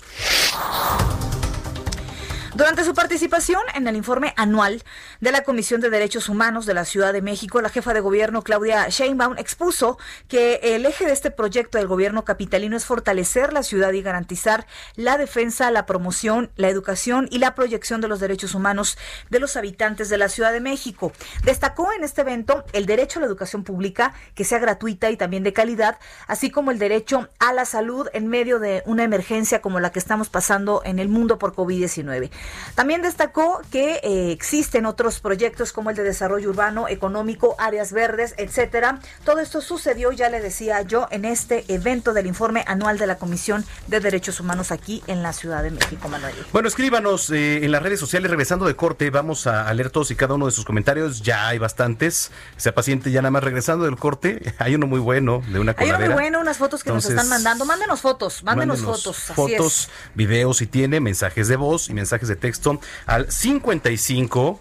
[2.56, 4.82] Durante su participación en el informe anual
[5.20, 8.40] de la Comisión de Derechos Humanos de la Ciudad de México, la jefa de gobierno
[8.40, 13.62] Claudia Sheinbaum expuso que el eje de este proyecto del gobierno capitalino es fortalecer la
[13.62, 18.54] ciudad y garantizar la defensa, la promoción, la educación y la proyección de los derechos
[18.54, 18.96] humanos
[19.28, 21.12] de los habitantes de la Ciudad de México.
[21.44, 25.42] Destacó en este evento el derecho a la educación pública, que sea gratuita y también
[25.42, 29.78] de calidad, así como el derecho a la salud en medio de una emergencia como
[29.78, 32.30] la que estamos pasando en el mundo por COVID-19.
[32.74, 38.34] También destacó que eh, existen otros proyectos como el de desarrollo urbano, económico, áreas verdes,
[38.36, 39.00] etcétera.
[39.24, 43.16] Todo esto sucedió, ya le decía yo, en este evento del informe anual de la
[43.16, 46.34] Comisión de Derechos Humanos aquí en la Ciudad de México, Manuel.
[46.52, 50.16] Bueno, escríbanos eh, en las redes sociales, regresando de corte, vamos a leer todos y
[50.16, 51.22] cada uno de sus comentarios.
[51.22, 52.30] Ya hay bastantes.
[52.56, 54.54] Sea paciente, ya nada más regresando del corte.
[54.58, 55.98] Hay uno muy bueno de una coladera.
[55.98, 57.64] Hay uno muy bueno, unas fotos que nos están mandando.
[57.64, 59.16] Mándenos fotos, mándenos, fotos.
[59.16, 64.60] fotos, videos si tiene, mensajes de voz y mensajes de texto al 55.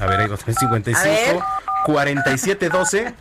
[0.00, 1.44] A ver, ahí va, 55.
[1.86, 3.14] 4712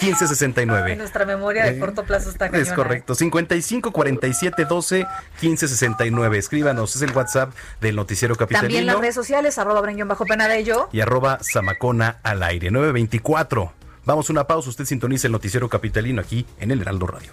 [0.00, 0.96] 1569.
[0.96, 2.62] Nuestra memoria de eh, corto plazo está cañona.
[2.62, 3.14] Es correcto.
[3.14, 5.06] 55 47 12
[5.40, 6.38] 15 69.
[6.38, 8.68] Escríbanos, es el WhatsApp del Noticiero Capitalino.
[8.68, 10.88] También las redes sociales, arroba bajo Penarello.
[10.92, 12.70] Y arroba Zamacona al aire.
[12.70, 13.72] 924.
[14.04, 14.70] Vamos a una pausa.
[14.70, 17.32] Usted sintoniza el Noticiero Capitalino aquí en el Heraldo Radio.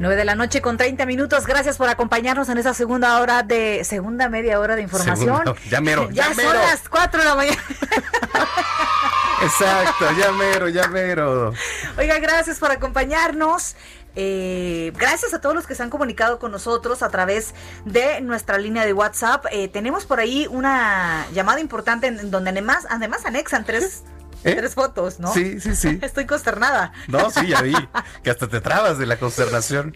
[0.00, 1.46] 9 de la noche con 30 minutos.
[1.46, 5.42] Gracias por acompañarnos en esa segunda hora de, segunda media hora de información.
[5.68, 7.62] ya mero, ya, son las 4 de la mañana.
[9.42, 11.52] Exacto, ya mero, ya mero.
[11.98, 13.76] Oiga, gracias por acompañarnos.
[14.16, 18.56] Eh, gracias a todos los que se han comunicado con nosotros a través de nuestra
[18.56, 19.44] línea de WhatsApp.
[19.52, 24.02] Eh, tenemos por ahí una llamada importante en donde además, además anexan tres
[24.44, 24.54] ¿Eh?
[24.54, 25.32] Tres fotos, ¿no?
[25.32, 25.98] Sí, sí, sí.
[26.02, 26.92] Estoy consternada.
[27.08, 27.74] No, sí, ya vi.
[28.22, 29.94] Que hasta te trabas de la consternación.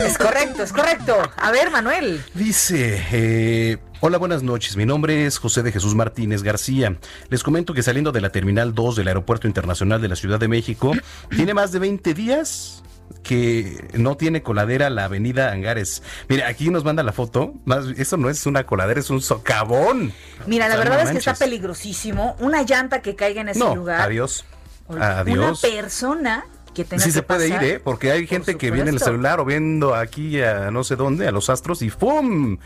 [0.00, 1.16] Es correcto, es correcto.
[1.36, 2.22] A ver, Manuel.
[2.34, 4.76] Dice, eh, hola, buenas noches.
[4.76, 6.96] Mi nombre es José de Jesús Martínez García.
[7.28, 10.48] Les comento que saliendo de la Terminal 2 del Aeropuerto Internacional de la Ciudad de
[10.48, 10.92] México,
[11.30, 12.82] tiene más de 20 días
[13.22, 16.02] que no tiene coladera la avenida Angares.
[16.28, 17.54] Mira, aquí nos manda la foto.
[17.64, 20.12] Más, eso no es una coladera, es un socavón.
[20.46, 22.36] Mira, la verdad es que está peligrosísimo.
[22.40, 24.00] Una llanta que caiga en ese no, lugar.
[24.00, 24.44] Adiós.
[24.88, 25.62] Adiós.
[25.62, 27.80] Una persona que tenga sí se puede ir, ¿eh?
[27.80, 31.28] Porque hay gente que viene en el celular o viendo aquí a no sé dónde,
[31.28, 32.58] a los astros y ¡pum!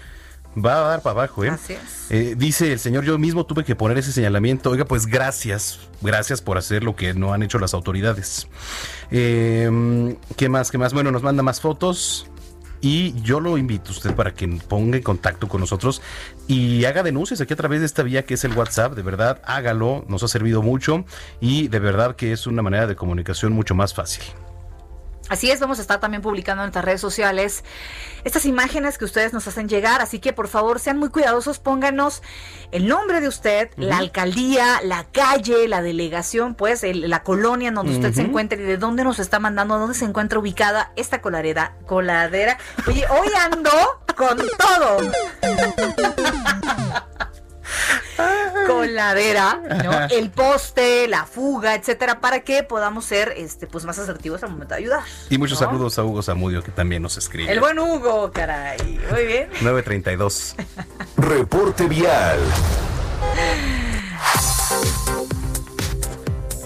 [0.57, 1.51] Va a dar para abajo, ¿eh?
[1.51, 2.11] Así es.
[2.11, 4.71] Eh, dice el señor, yo mismo tuve que poner ese señalamiento.
[4.71, 8.49] Oiga, pues gracias, gracias por hacer lo que no han hecho las autoridades.
[9.11, 10.71] Eh, ¿Qué más?
[10.71, 10.95] ¿Qué más?
[10.95, 12.27] Bueno, nos manda más fotos.
[12.81, 16.03] Y yo lo invito a usted para que ponga en contacto con nosotros
[16.47, 18.95] y haga denuncias aquí a través de esta vía que es el WhatsApp.
[18.95, 21.05] De verdad, hágalo, nos ha servido mucho
[21.40, 24.25] y de verdad que es una manera de comunicación mucho más fácil.
[25.29, 27.65] Así es, vamos a estar también publicando en nuestras redes sociales
[28.25, 32.23] estas imágenes que ustedes nos hacen llegar, así que por favor sean muy cuidadosos, pónganos
[32.71, 37.93] el nombre de usted, la alcaldía, la calle, la delegación, pues la colonia en donde
[37.93, 41.77] usted se encuentre y de dónde nos está mandando, dónde se encuentra ubicada esta coladera.
[41.87, 42.59] coladera.
[42.87, 43.71] Oye, hoy ando
[44.17, 44.99] con todo.
[48.67, 49.93] coladera, ¿no?
[50.11, 54.75] el poste, la fuga, etcétera, para que podamos ser este pues más asertivos al momento
[54.75, 55.03] de ayudar.
[55.31, 57.51] Y muchos saludos a Hugo Zamudio que también nos escribe.
[57.51, 59.01] El buen Hugo, caray.
[59.11, 59.49] Muy bien.
[59.63, 60.57] 932.
[61.17, 62.39] Reporte vial.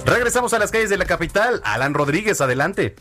[0.04, 1.60] Regresamos a las calles de la capital.
[1.64, 2.96] Alan Rodríguez, adelante.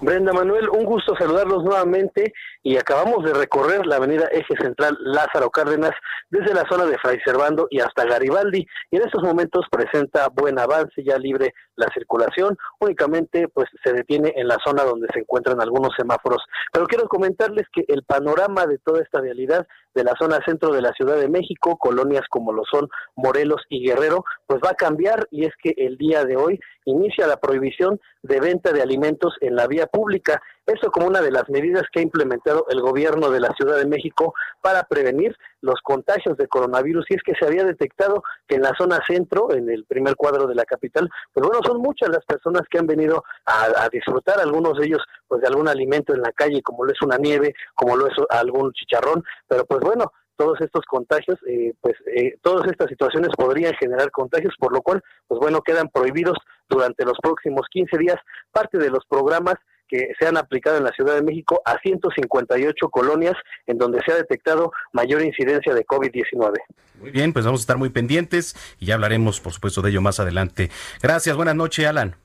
[0.00, 2.32] Brenda Manuel, un gusto saludarlos nuevamente
[2.64, 5.92] y acabamos de recorrer la avenida Eje Central Lázaro Cárdenas
[6.30, 10.58] desde la zona de Fray Servando y hasta Garibaldi y en estos momentos presenta buen
[10.58, 15.60] avance, ya libre la circulación, únicamente pues se detiene en la zona donde se encuentran
[15.60, 16.42] algunos semáforos.
[16.72, 20.82] Pero quiero comentarles que el panorama de toda esta realidad de la zona centro de
[20.82, 25.28] la Ciudad de México, colonias como lo son Morelos y Guerrero, pues va a cambiar
[25.30, 29.56] y es que el día de hoy inicia la prohibición de venta de alimentos en
[29.56, 30.42] la vía pública.
[30.66, 33.86] Eso como una de las medidas que ha implementado el gobierno de la Ciudad de
[33.86, 37.06] México para prevenir los contagios de coronavirus.
[37.08, 40.46] Y es que se había detectado que en la zona centro, en el primer cuadro
[40.46, 44.78] de la capital, pues bueno, son muchas las personas que han venido a, disfrutar, algunos
[44.78, 47.96] de ellos pues de algún alimento en la calle, como lo es una nieve, como
[47.96, 52.88] lo es algún chicharrón, pero pues bueno, todos estos contagios, eh, pues eh, todas estas
[52.88, 56.36] situaciones podrían generar contagios, por lo cual, pues bueno, quedan prohibidos
[56.68, 58.16] durante los próximos 15 días
[58.50, 59.56] parte de los programas
[59.88, 63.34] que se han aplicado en la Ciudad de México a 158 colonias
[63.66, 66.52] en donde se ha detectado mayor incidencia de COVID-19.
[67.00, 70.00] Muy bien, pues vamos a estar muy pendientes y ya hablaremos, por supuesto, de ello
[70.00, 70.70] más adelante.
[71.02, 72.16] Gracias, buenas noches, Alan.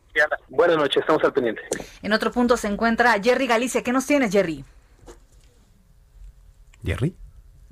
[0.49, 1.61] Buenas noches, estamos al pendiente.
[2.01, 3.83] En otro punto se encuentra Jerry Galicia.
[3.83, 4.65] ¿Qué nos tienes, Jerry?
[6.83, 7.15] ¿Jerry?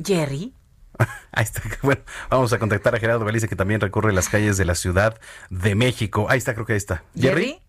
[0.03, 0.53] Jerry.
[1.31, 1.61] Ahí está.
[1.81, 5.19] Bueno, vamos a contactar a Gerardo Galicia, que también recorre las calles de la Ciudad
[5.49, 6.27] de México.
[6.29, 7.03] Ahí está, creo que ahí está.
[7.15, 7.61] ¿Jerry?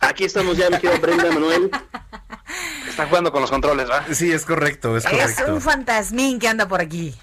[0.00, 1.70] Aquí estamos ya, mi querido Brenda Manuel.
[2.88, 4.04] Están jugando con los controles, ¿va?
[4.12, 5.54] Sí, es correcto, es Es correcto.
[5.54, 7.14] un fantasmín que anda por aquí.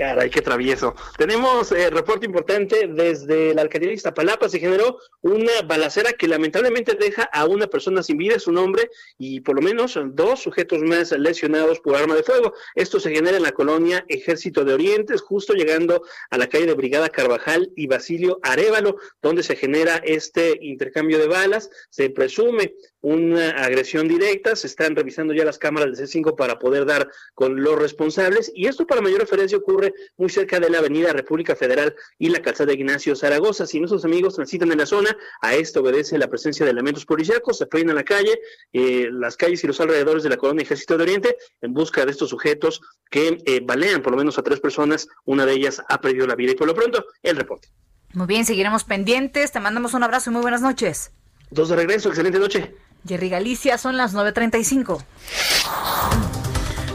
[0.00, 0.94] Caray, qué travieso.
[1.18, 4.48] Tenemos eh, reporte importante desde la alcaldía de Iztapalapa.
[4.48, 9.40] Se generó una balacera que lamentablemente deja a una persona sin vida, su nombre, y
[9.40, 12.54] por lo menos dos sujetos más lesionados por arma de fuego.
[12.74, 16.72] Esto se genera en la colonia Ejército de Orientes, justo llegando a la calle de
[16.72, 21.68] Brigada Carvajal y Basilio Arevalo, donde se genera este intercambio de balas.
[21.90, 24.56] Se presume una agresión directa.
[24.56, 28.52] Se están revisando ya las cámaras del C5 para poder dar con los responsables.
[28.54, 32.40] Y esto, para mayor referencia, ocurre muy cerca de la Avenida República Federal y la
[32.42, 33.66] calzada Ignacio Zaragoza.
[33.66, 37.58] Si nuestros amigos transitan en la zona, a esto obedece la presencia de elementos policíacos.
[37.58, 38.38] Se peinan la calle,
[38.72, 42.12] eh, las calles y los alrededores de la colonia Ejército de Oriente en busca de
[42.12, 45.08] estos sujetos que eh, balean por lo menos a tres personas.
[45.24, 46.52] Una de ellas ha perdido la vida.
[46.52, 47.68] Y por lo pronto, el reporte.
[48.12, 49.52] Muy bien, seguiremos pendientes.
[49.52, 51.12] Te mandamos un abrazo y muy buenas noches.
[51.50, 52.74] Dos de regreso, excelente noche.
[53.06, 56.29] Jerry Galicia, son las 9.35.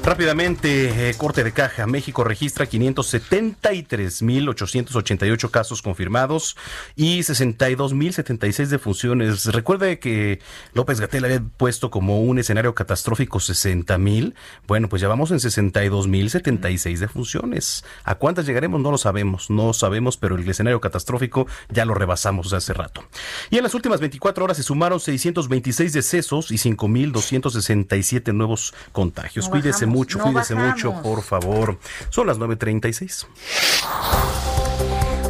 [0.06, 1.86] Rápidamente, eh, corte de caja.
[1.88, 6.56] México registra 573.888 casos confirmados
[6.96, 9.48] y 62.076 defunciones.
[9.48, 10.41] Recuerde que
[10.74, 14.36] López Gatel había puesto como un escenario catastrófico 60.000.
[14.68, 17.84] Bueno, pues ya vamos en 62.076 defunciones.
[18.04, 18.82] ¿A cuántas llegaremos?
[18.82, 23.04] No lo sabemos, no sabemos, pero el escenario catastrófico ya lo rebasamos hace rato.
[23.50, 29.50] Y en las últimas 24 horas se sumaron 626 decesos y 5.267 nuevos contagios.
[29.50, 30.84] Cuídese mucho, no cuídese bajamos.
[30.84, 31.79] mucho, por favor.
[32.10, 33.27] Son las 9.36.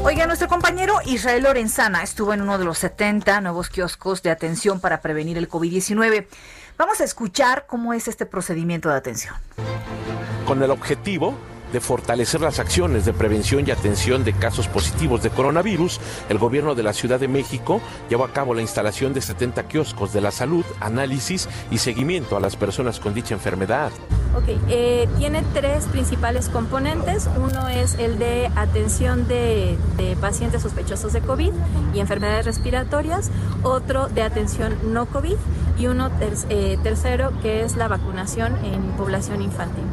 [0.04, 4.80] Oiga, nuestro compañero Israel Lorenzana estuvo en uno de los 70 nuevos kioscos de atención
[4.80, 6.28] para prevenir el COVID-19.
[6.78, 9.34] Vamos a escuchar cómo es este procedimiento de atención.
[10.45, 11.36] con el objetivo
[11.76, 16.74] de fortalecer las acciones de prevención y atención de casos positivos de coronavirus, el gobierno
[16.74, 20.32] de la Ciudad de México llevó a cabo la instalación de 70 kioscos de la
[20.32, 23.92] salud, análisis y seguimiento a las personas con dicha enfermedad.
[24.38, 27.28] Ok, eh, tiene tres principales componentes.
[27.36, 29.78] Uno es el de atención de,
[30.22, 31.52] pacientes sospechosos de COVID
[31.94, 33.32] y enfermedades respiratorias,
[33.64, 35.36] otro de atención no COVID
[35.78, 36.10] y uno
[36.50, 39.84] eh, tercero que es la vacunación en población infantil.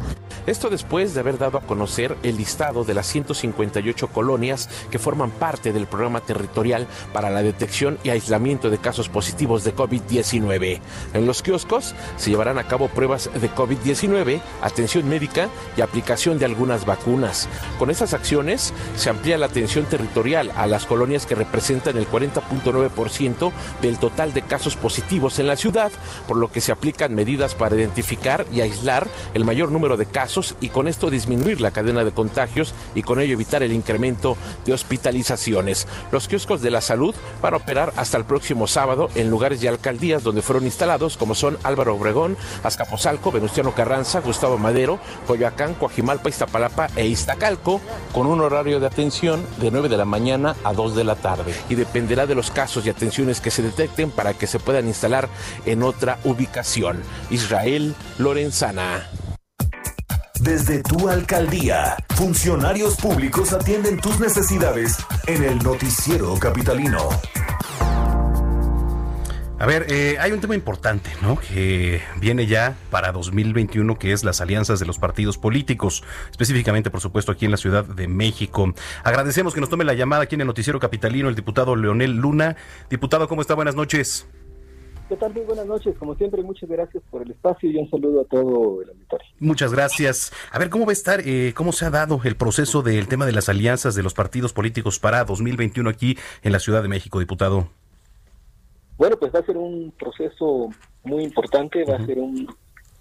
[0.45, 5.31] Esto después de haber dado a conocer el listado de las 158 colonias que forman
[5.31, 10.81] parte del programa territorial para la detección y aislamiento de casos positivos de COVID-19.
[11.13, 16.45] En los kioscos se llevarán a cabo pruebas de COVID-19, atención médica y aplicación de
[16.45, 17.47] algunas vacunas.
[17.79, 23.51] Con estas acciones se amplía la atención territorial a las colonias que representan el 40.9%
[23.81, 25.93] del total de casos positivos en la ciudad,
[26.27, 30.32] por lo que se aplican medidas para identificar y aislar el mayor número de casos
[30.61, 34.73] y con esto disminuir la cadena de contagios y con ello evitar el incremento de
[34.73, 35.87] hospitalizaciones.
[36.11, 39.67] Los kioscos de la salud van a operar hasta el próximo sábado en lugares y
[39.67, 46.29] alcaldías donde fueron instalados como son Álvaro Obregón, Azcapotzalco, Venustiano Carranza, Gustavo Madero, Coyoacán, Coajimalpa,
[46.29, 47.79] Iztapalapa e Iztacalco,
[48.11, 51.53] con un horario de atención de 9 de la mañana a 2 de la tarde.
[51.69, 55.29] Y dependerá de los casos y atenciones que se detecten para que se puedan instalar
[55.65, 57.01] en otra ubicación.
[57.29, 59.09] Israel Lorenzana.
[60.43, 67.07] Desde tu alcaldía, funcionarios públicos atienden tus necesidades en el noticiero capitalino.
[69.57, 71.37] A ver, eh, hay un tema importante, ¿no?
[71.37, 76.99] Que viene ya para 2021, que es las alianzas de los partidos políticos, específicamente, por
[76.99, 78.73] supuesto, aquí en la Ciudad de México.
[79.05, 82.57] Agradecemos que nos tome la llamada aquí en el Noticiero Capitalino el diputado Leonel Luna.
[82.89, 83.53] Diputado, ¿cómo está?
[83.53, 84.27] Buenas noches.
[85.13, 85.31] ¿Qué tal?
[85.31, 85.95] Muy buenas noches.
[85.99, 89.27] Como siempre, muchas gracias por el espacio y un saludo a todo el auditorio.
[89.39, 90.33] Muchas gracias.
[90.51, 93.27] A ver, ¿cómo va a estar, eh, cómo se ha dado el proceso del tema
[93.27, 97.19] de las alianzas de los partidos políticos para 2021 aquí en la Ciudad de México,
[97.19, 97.69] diputado?
[98.97, 100.69] Bueno, pues va a ser un proceso
[101.03, 102.51] muy importante, va a ser un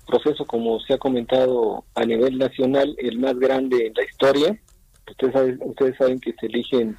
[0.07, 4.61] proceso, como se ha comentado a nivel nacional, el más grande en la historia.
[5.09, 6.94] Ustedes saben, ustedes saben que se eligen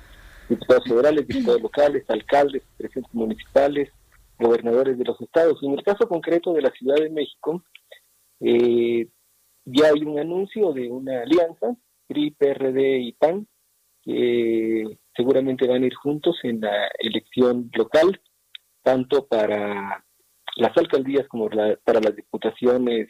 [0.50, 3.92] diputados federales, diputados locales, alcaldes, presidentes municipales,
[4.40, 5.62] gobernadores de los estados.
[5.64, 7.64] En el caso concreto de la Ciudad de México,
[8.40, 9.08] eh,
[9.66, 11.76] ya hay un anuncio de una alianza,
[12.08, 13.48] PRI, PRD y PAN,
[14.04, 18.20] que seguramente van a ir juntos en la elección local,
[18.82, 20.04] tanto para
[20.58, 23.10] las alcaldías como para las diputaciones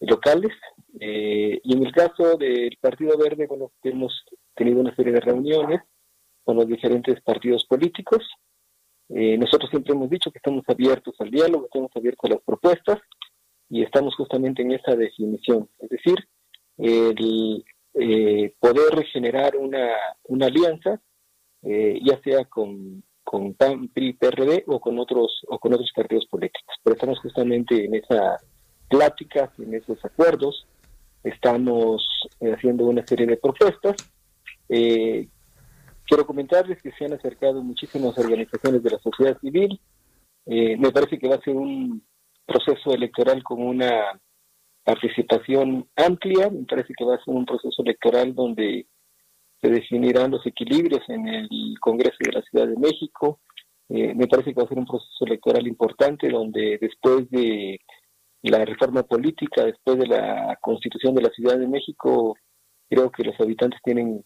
[0.00, 0.52] locales.
[1.00, 4.12] Eh, y en el caso del Partido Verde, bueno, hemos
[4.54, 5.80] tenido una serie de reuniones
[6.44, 8.22] con los diferentes partidos políticos.
[9.14, 12.98] Eh, nosotros siempre hemos dicho que estamos abiertos al diálogo, estamos abiertos a las propuestas
[13.70, 15.68] y estamos justamente en esa definición.
[15.78, 16.16] Es decir,
[16.78, 21.00] el eh, poder generar una, alianza,
[21.62, 26.74] ya sea con, con PAN, PRI, PRD o con otros o con otros partidos políticos.
[26.82, 28.38] Pero estamos justamente en esa
[28.88, 30.66] pláticas, en esos acuerdos.
[31.22, 32.06] Estamos
[32.40, 33.96] eh, haciendo una serie de propuestas.
[34.68, 35.28] Eh,
[36.06, 39.80] quiero comentarles que se han acercado muchísimas organizaciones de la sociedad civil.
[40.46, 42.04] Eh, me parece que va a ser un
[42.46, 44.20] proceso electoral con una
[44.84, 46.50] participación amplia.
[46.50, 48.86] Me parece que va a ser un proceso electoral donde
[49.60, 51.48] se definirán los equilibrios en el
[51.80, 53.40] Congreso de la Ciudad de México.
[53.88, 57.80] me parece que va a ser un proceso electoral importante donde después de
[58.50, 62.36] la reforma política después de la constitución de la Ciudad de México,
[62.90, 64.22] creo que los habitantes tienen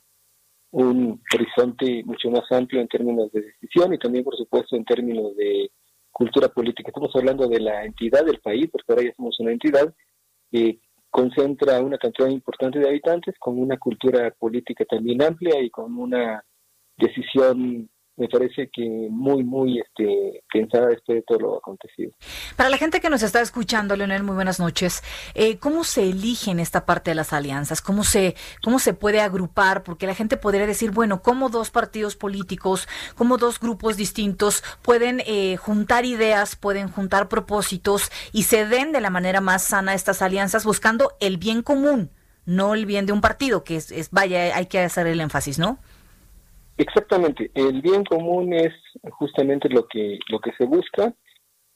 [0.71, 5.35] un horizonte mucho más amplio en términos de decisión y también, por supuesto, en términos
[5.37, 5.71] de
[6.11, 6.89] cultura política.
[6.89, 9.95] Estamos hablando de la entidad del país, porque ahora ya somos una entidad
[10.51, 15.97] que concentra una cantidad importante de habitantes con una cultura política también amplia y con
[15.97, 16.45] una
[16.97, 17.89] decisión
[18.19, 22.11] me parece que muy, muy este, pensada después de todo lo acontecido.
[22.57, 25.03] Para la gente que nos está escuchando, Leonel, muy buenas noches.
[25.35, 27.81] Eh, ¿Cómo se eligen esta parte de las alianzas?
[27.81, 29.85] ¿Cómo se, ¿Cómo se puede agrupar?
[29.85, 35.23] Porque la gente podría decir, bueno, ¿cómo dos partidos políticos, cómo dos grupos distintos pueden
[35.27, 40.23] eh, juntar ideas, pueden juntar propósitos y se den de la manera más sana estas
[40.23, 42.11] alianzas buscando el bien común?
[42.49, 45.59] no el bien de un partido, que es, es vaya, hay que hacer el énfasis,
[45.59, 45.79] ¿no?
[46.79, 48.73] Exactamente, el bien común es
[49.11, 51.13] justamente lo que lo que se busca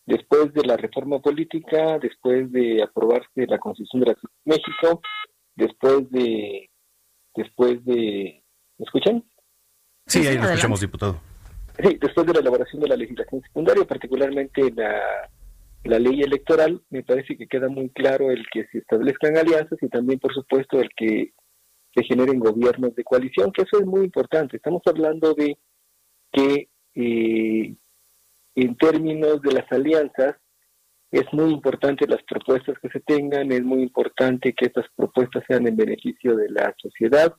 [0.06, 5.02] después de la reforma política, después de aprobarse la Constitución de la Ciudad de México,
[5.56, 6.70] después de
[7.34, 8.44] después de
[8.78, 9.24] ¿me escuchan?
[10.06, 11.20] Sí, ahí lo escuchamos, diputado.
[11.82, 15.00] Sí, después de la elaboración de la legislación secundaria, particularmente la,
[15.82, 19.88] la ley electoral, me parece que queda muy claro el que se establezcan alianzas y
[19.88, 21.32] también, por supuesto, el que
[21.94, 24.56] se generen gobiernos de coalición, que eso es muy importante.
[24.56, 25.58] Estamos hablando de
[26.32, 27.74] que eh,
[28.54, 30.36] en términos de las alianzas
[31.10, 35.66] es muy importante las propuestas que se tengan, es muy importante que estas propuestas sean
[35.66, 37.34] en beneficio de la sociedad,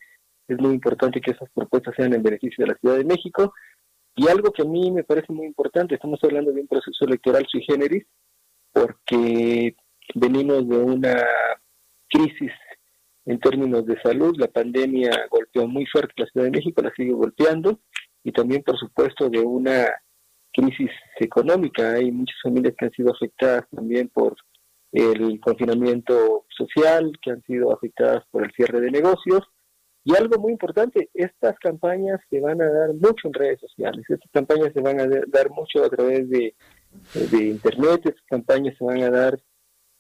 [0.48, 3.54] es muy importante que esas propuestas sean en beneficio de la Ciudad de México.
[4.16, 7.48] Y algo que a mí me parece muy importante, estamos hablando de un proceso electoral
[7.50, 8.06] sui generis,
[8.72, 9.76] porque
[10.14, 11.16] venimos de una
[12.10, 12.52] crisis
[13.26, 14.36] en términos de salud.
[14.38, 17.80] La pandemia golpeó muy fuerte la Ciudad de México, la sigue golpeando,
[18.24, 19.88] y también, por supuesto, de una
[20.54, 21.94] crisis económica.
[21.94, 24.36] Hay muchas familias que han sido afectadas también por
[24.92, 29.42] el confinamiento social, que han sido afectadas por el cierre de negocios.
[30.06, 34.30] Y algo muy importante, estas campañas se van a dar mucho en redes sociales, estas
[34.32, 36.54] campañas se van a dar mucho a través de,
[37.32, 39.40] de Internet, estas campañas se van a dar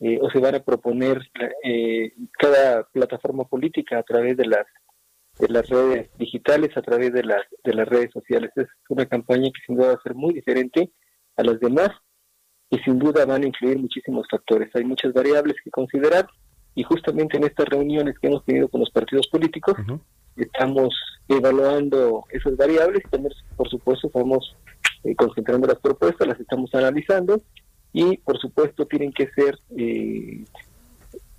[0.03, 1.21] eh, o se van a proponer
[1.63, 4.65] eh, cada plataforma política a través de las
[5.39, 8.51] de las redes digitales, a través de las de las redes sociales.
[8.57, 10.91] Es una campaña que sin duda va a ser muy diferente
[11.37, 11.89] a las demás
[12.69, 14.69] y sin duda van a incluir muchísimos factores.
[14.75, 16.27] Hay muchas variables que considerar
[16.75, 19.75] y justamente en estas reuniones que hemos tenido con los partidos políticos
[20.35, 20.93] estamos
[21.29, 24.55] evaluando esas variables y también por supuesto estamos
[25.05, 27.41] eh, concentrando las propuestas, las estamos analizando
[27.93, 30.43] y por supuesto tienen que ser eh,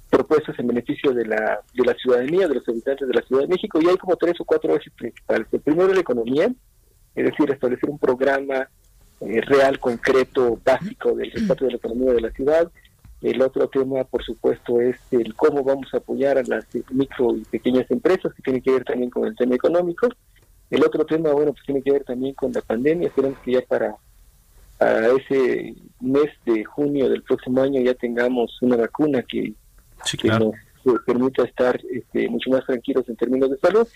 [0.09, 3.49] propuestas en beneficio de la, de la ciudadanía, de los habitantes de la Ciudad de
[3.49, 5.49] México y hay como tres o cuatro ejes principales.
[5.51, 6.55] El primero es la economía,
[7.15, 8.69] es decir, establecer un programa
[9.21, 12.71] eh, real, concreto, básico del rescate de la economía de la ciudad.
[13.21, 17.45] El otro tema, por supuesto, es el cómo vamos a apoyar a las micro y
[17.45, 20.09] pequeñas empresas, que tiene que ver también con el tema económico.
[20.71, 23.09] El otro tema, bueno, pues tiene que ver también con la pandemia.
[23.09, 23.97] Esperamos que ya para
[24.81, 29.55] a ese mes de junio del próximo año ya tengamos una vacuna que,
[30.23, 33.89] nos permita estar este, mucho más tranquilos en términos de salud.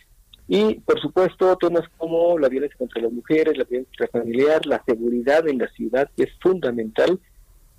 [0.50, 5.46] Y, por supuesto, temas como la violencia contra las mujeres, la violencia familiar, la seguridad
[5.46, 7.20] en la ciudad, que es fundamental,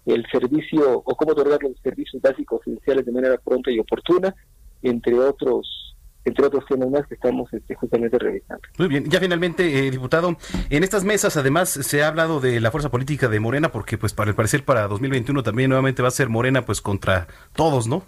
[0.06, 4.36] el servicio o cómo otorgar los servicios básicos esenciales de manera pronta y oportuna,
[4.84, 5.96] entre otros
[6.30, 8.62] entre otros temas más que estamos este, justamente revisando.
[8.78, 10.38] Muy bien, ya finalmente, eh, diputado,
[10.70, 14.14] en estas mesas además se ha hablado de la fuerza política de Morena, porque pues
[14.14, 18.04] para el parecer para 2021 también nuevamente va a ser Morena pues contra todos, ¿no?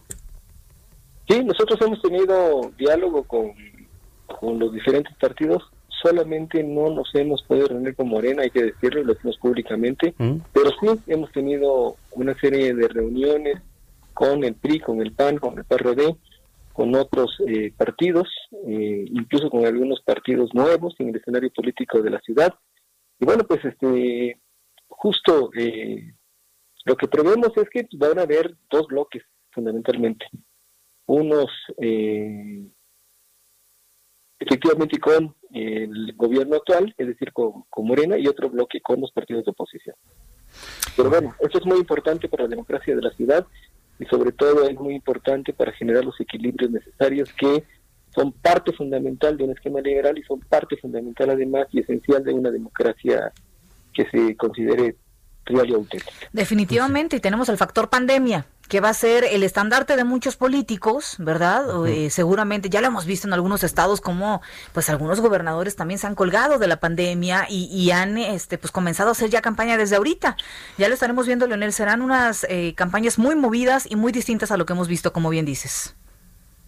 [1.27, 3.51] Sí, nosotros hemos tenido diálogo con,
[4.27, 5.63] con los diferentes partidos
[6.01, 10.71] solamente no nos hemos podido reunir con Morena, hay que decirlo, lo decimos públicamente, pero
[10.79, 13.61] sí hemos tenido una serie de reuniones
[14.13, 16.15] con el PRI, con el PAN, con el PRD,
[16.73, 18.27] con otros eh, partidos,
[18.67, 22.53] eh, incluso con algunos partidos nuevos en el escenario político de la ciudad.
[23.19, 24.39] Y bueno, pues este
[24.87, 26.13] justo eh,
[26.85, 30.25] lo que prevemos es que van a haber dos bloques fundamentalmente.
[31.05, 31.49] Unos
[34.39, 39.11] efectivamente con el gobierno actual, es decir, con, con, Morena, y otro bloque con los
[39.11, 39.95] partidos de oposición.
[40.95, 43.45] Pero bueno, esto es muy importante para la democracia de la ciudad
[44.01, 47.63] y sobre todo es muy importante para generar los equilibrios necesarios que
[48.15, 52.33] son parte fundamental de un esquema liberal y son parte fundamental además y esencial de
[52.33, 53.31] una democracia
[53.93, 54.95] que se considere.
[56.31, 61.17] Definitivamente, y tenemos el factor pandemia que va a ser el estandarte de muchos políticos,
[61.19, 61.85] ¿verdad?
[61.87, 66.07] Eh, seguramente ya lo hemos visto en algunos estados como pues algunos gobernadores también se
[66.07, 69.97] han colgado de la pandemia y, han este pues comenzado a hacer ya campaña desde
[69.97, 70.37] ahorita.
[70.77, 74.57] Ya lo estaremos viendo, Leonel, serán unas eh, campañas muy movidas y muy distintas a
[74.57, 75.93] lo que hemos visto, como bien dices.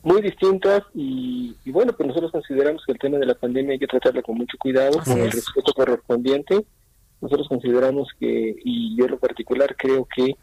[0.02, 3.88] Muy distintas y, bueno, pues nosotros consideramos que el tema de la pandemia hay que
[3.88, 6.66] tratarla con mucho cuidado, con el respeto correspondiente.
[7.24, 10.36] Nosotros consideramos que, y yo en lo particular creo que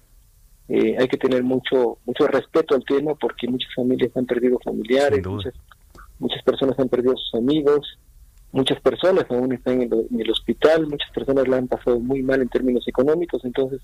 [0.69, 5.27] eh, hay que tener mucho mucho respeto al tema porque muchas familias han perdido familiares,
[5.27, 5.53] muchas,
[6.19, 7.99] muchas personas han perdido sus amigos,
[8.53, 12.49] muchas personas aún están en, el hospital, muchas personas la han pasado muy mal en
[12.49, 13.83] términos económicos, entonces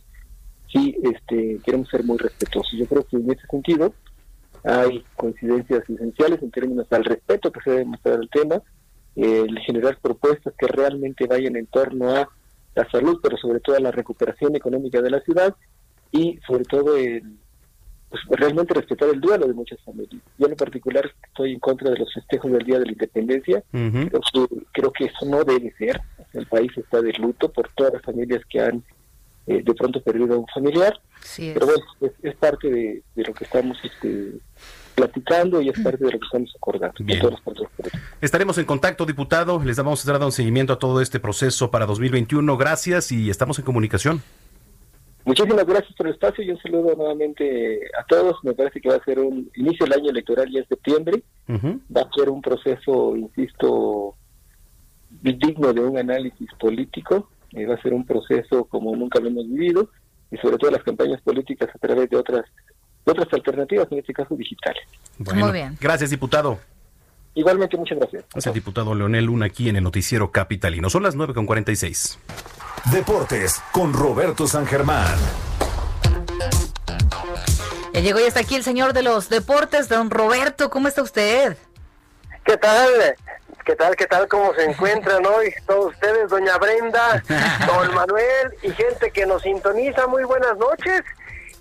[0.72, 2.72] sí este, queremos ser muy respetuosos.
[2.78, 3.92] Yo creo que en ese sentido
[4.64, 8.62] hay coincidencias esenciales en términos al respeto que se debe mostrar al tema,
[9.16, 12.30] el generar propuestas que realmente vayan en torno a
[12.76, 15.56] la salud, pero sobre todo a la recuperación económica de la ciudad
[16.12, 17.22] y sobre todo el,
[18.08, 20.22] pues, realmente respetar el duelo de muchas familias.
[20.38, 23.64] Yo en particular estoy en contra de los festejos del Día de la Independencia.
[24.72, 26.00] creo, que, eso no debe ser.
[26.32, 28.84] El país está de luto por todas las familias que han
[29.46, 31.00] eh, de pronto perdido a un familiar.
[31.54, 31.84] Pero bueno,
[32.22, 34.32] es, parte de, lo que estamos este,
[34.96, 36.94] platicando y es parte de lo que estamos acordando.
[38.20, 39.62] Estaremos en contacto, diputado.
[39.62, 42.56] Les vamos a un seguimiento a todo este proceso para 2021.
[42.56, 44.22] Gracias y estamos en comunicación.
[45.24, 48.36] Muchísimas gracias por el espacio y un saludo nuevamente a todos.
[48.42, 51.22] Me parece que va a ser un inicio del año electoral ya en septiembre.
[51.48, 54.14] Va a ser un proceso, insisto,
[55.10, 57.28] digno de un análisis político.
[57.52, 59.90] Eh, va a ser un proceso como nunca lo hemos vivido
[60.30, 62.44] y sobre todo las campañas políticas a través de otras
[63.06, 64.82] otras alternativas, en este caso digitales.
[65.18, 65.76] Muy bien.
[65.80, 66.58] Gracias, diputado.
[67.34, 68.24] Igualmente, muchas gracias.
[68.34, 70.88] Es el diputado Leonel Luna aquí en el noticiero capitalino.
[70.88, 72.18] Son las 9.46.
[72.92, 75.16] Deportes con Roberto San Germán.
[77.92, 80.70] Ya llegó y está aquí el señor de los deportes, don Roberto.
[80.70, 81.56] ¿Cómo está usted?
[82.44, 82.88] ¿Qué tal?
[83.64, 83.96] ¿Qué tal?
[83.96, 84.28] ¿Qué tal?
[84.28, 86.30] ¿Cómo se encuentran hoy todos ustedes?
[86.30, 87.22] Doña Brenda,
[87.66, 90.06] don Manuel y gente que nos sintoniza.
[90.06, 91.02] Muy buenas noches.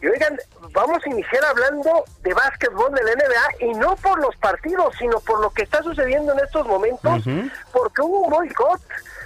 [0.01, 0.37] Y oigan,
[0.71, 5.19] vamos a iniciar hablando de básquetbol de la NBA y no por los partidos, sino
[5.19, 7.23] por lo que está sucediendo en estos momentos,
[7.71, 8.81] porque hubo un boicot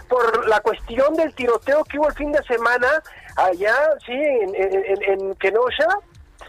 [0.07, 2.87] por la cuestión del tiroteo que hubo el fin de semana
[3.35, 5.87] allá, sí, en, en, en Kenosha,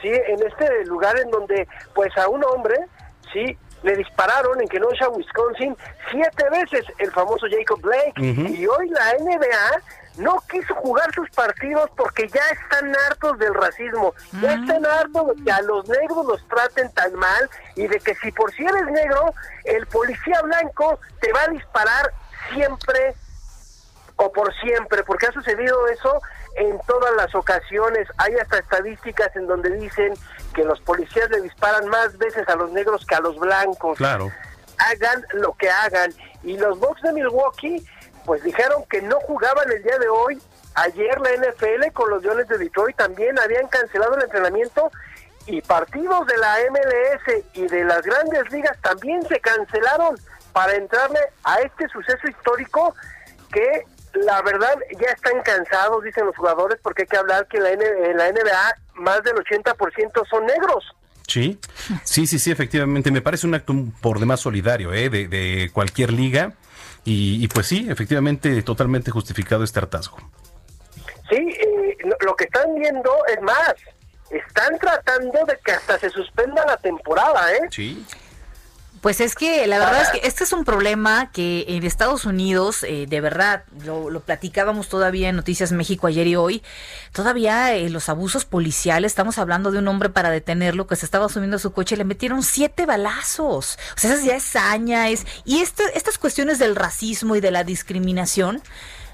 [0.01, 2.77] sí, en este lugar en donde, pues, a un hombre,
[3.33, 5.77] sí, le dispararon en Kenosha, Wisconsin,
[6.11, 8.21] siete veces el famoso Jacob Blake.
[8.21, 9.83] Y hoy la NBA
[10.17, 14.63] no quiso jugar sus partidos porque ya están hartos del racismo, ya mm.
[14.63, 18.33] están hartos de que a los negros los traten tan mal y de que si
[18.33, 19.33] por si eres negro,
[19.65, 22.13] el policía blanco te va a disparar
[22.53, 23.15] siempre
[24.17, 26.21] o por siempre, porque ha sucedido eso
[26.57, 28.07] en todas las ocasiones.
[28.19, 30.13] Hay hasta estadísticas en donde dicen
[30.55, 33.97] que los policías le disparan más veces a los negros que a los blancos.
[33.97, 34.31] Claro.
[34.79, 36.13] Hagan lo que hagan.
[36.43, 37.87] Y los Bucks de Milwaukee,
[38.25, 40.41] pues dijeron que no jugaban el día de hoy.
[40.75, 44.91] Ayer la NFL con los Leones de Detroit también habían cancelado el entrenamiento
[45.47, 50.17] y partidos de la MLS y de las grandes ligas también se cancelaron
[50.53, 52.95] para entrarle a este suceso histórico
[53.53, 57.65] que la verdad ya están cansados, dicen los jugadores, porque hay que hablar que en
[57.65, 60.85] la, la NBA más del 80% son negros.
[61.31, 61.61] Sí,
[62.03, 63.13] sí, sí, sí, efectivamente.
[63.13, 65.09] Me parece un acto por demás solidario ¿eh?
[65.09, 66.55] de, cualquier liga.
[67.05, 70.19] Y, pues sí, efectivamente, totalmente justificado este hartazgo.
[71.29, 73.75] Sí, eh, lo que están viendo es más,
[74.31, 77.61] están tratando de que hasta se suspenda la temporada, ¿eh?
[77.71, 78.05] Sí.
[79.01, 82.83] Pues es que la verdad es que este es un problema que en Estados Unidos,
[82.83, 86.63] eh, de verdad, lo, lo, platicábamos todavía en Noticias México ayer y hoy,
[87.13, 91.31] todavía eh, los abusos policiales, estamos hablando de un hombre para detenerlo que se estaba
[91.31, 93.79] subiendo a su coche y le metieron siete balazos.
[93.97, 95.27] O sea, esa ya es saña, es...
[95.47, 98.61] Y este, estas cuestiones del racismo y de la discriminación,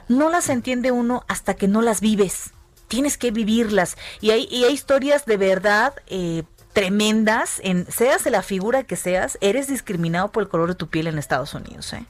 [0.08, 2.50] no las entiende uno hasta que no las vives.
[2.88, 3.96] Tienes que vivirlas.
[4.20, 5.94] Y hay, y hay historias de verdad...
[6.08, 6.42] Eh,
[6.76, 10.90] tremendas, en seas de la figura que seas, eres discriminado por el color de tu
[10.90, 12.04] piel en Estados Unidos, ¿eh?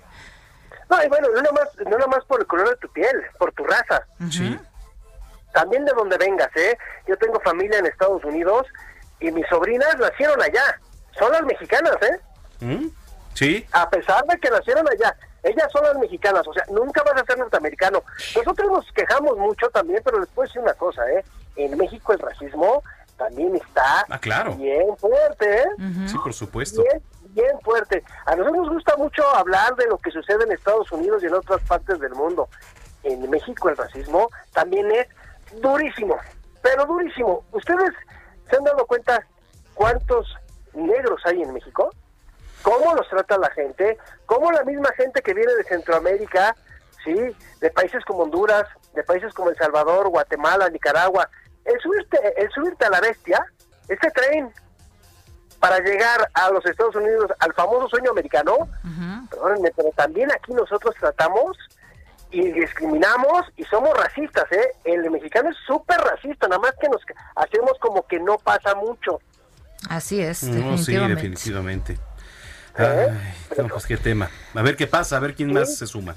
[0.90, 3.62] No, y bueno, no nomás, no nomás por el color de tu piel, por tu
[3.62, 4.04] raza.
[4.28, 4.58] Sí.
[5.54, 6.76] También de donde vengas, ¿eh?
[7.06, 8.66] Yo tengo familia en Estados Unidos
[9.20, 10.80] y mis sobrinas nacieron allá.
[11.16, 12.20] Son las mexicanas, ¿eh?
[12.64, 12.88] ¿Mm?
[13.34, 13.64] Sí.
[13.70, 15.16] A pesar de que nacieron allá.
[15.44, 18.02] Ellas son las mexicanas, o sea, nunca vas a ser norteamericano.
[18.34, 21.24] Nosotros nos quejamos mucho también, pero les puedo decir una cosa, ¿eh?
[21.54, 22.82] En México el racismo
[23.16, 24.54] también está ah, claro.
[24.54, 25.68] bien fuerte, ¿eh?
[25.78, 26.08] Uh -huh.
[26.08, 26.82] Sí, por supuesto.
[26.82, 28.02] Bien, bien fuerte.
[28.26, 31.34] A nosotros nos gusta mucho hablar de lo que sucede en Estados Unidos y en
[31.34, 32.48] otras partes del mundo.
[33.02, 35.06] En México el racismo también es
[35.60, 36.16] durísimo,
[36.62, 37.44] pero durísimo.
[37.52, 37.92] ¿Ustedes
[38.50, 39.24] se han dado cuenta
[39.74, 40.26] cuántos
[40.74, 41.90] negros hay en México?
[42.62, 43.96] ¿Cómo los trata la gente?
[44.26, 46.56] ¿Cómo la misma gente que viene de Centroamérica,
[47.04, 47.14] sí,
[47.60, 51.30] de países como Honduras, de países como El Salvador, Guatemala, Nicaragua,
[51.66, 53.44] el subirte, el subirte a la bestia,
[53.88, 54.50] este tren
[55.60, 59.28] para llegar a los Estados Unidos, al famoso sueño americano, uh -huh.
[59.30, 61.56] perdónenme, pero también aquí nosotros tratamos
[62.30, 64.72] y discriminamos y somos racistas, ¿eh?
[64.84, 67.00] El mexicano es súper racista, nada más que nos
[67.36, 69.20] hacemos como que no pasa mucho.
[69.88, 71.98] Así es, no, sí, definitivamente.
[72.74, 73.08] Ay,
[73.56, 74.30] no, pues qué tema.
[74.54, 75.54] A ver qué pasa, a ver quién ¿Sí?
[75.54, 76.14] más se suma.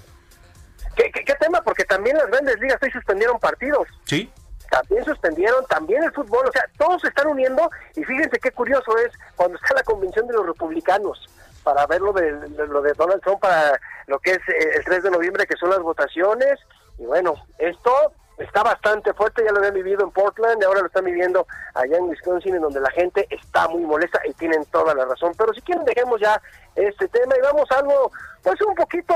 [0.95, 1.61] ¿Qué, ¿Qué, qué, tema?
[1.61, 3.87] Porque también las grandes ligas hoy suspendieron partidos.
[4.03, 4.29] Sí.
[4.69, 8.97] También suspendieron, también el fútbol, o sea, todos se están uniendo y fíjense qué curioso
[8.97, 11.27] es cuando está la convención de los republicanos
[11.63, 12.31] para ver lo de,
[12.67, 15.69] lo de Donald Trump para lo que es eh, el 3 de noviembre, que son
[15.69, 16.59] las votaciones.
[16.97, 17.91] Y bueno, esto
[18.37, 21.97] está bastante fuerte, ya lo habían vivido en Portland y ahora lo están viviendo allá
[21.97, 25.33] en Wisconsin, en donde la gente está muy molesta y tienen toda la razón.
[25.37, 26.41] Pero si quieren, dejemos ya
[26.75, 28.11] este tema y vamos a algo,
[28.41, 29.13] pues un poquito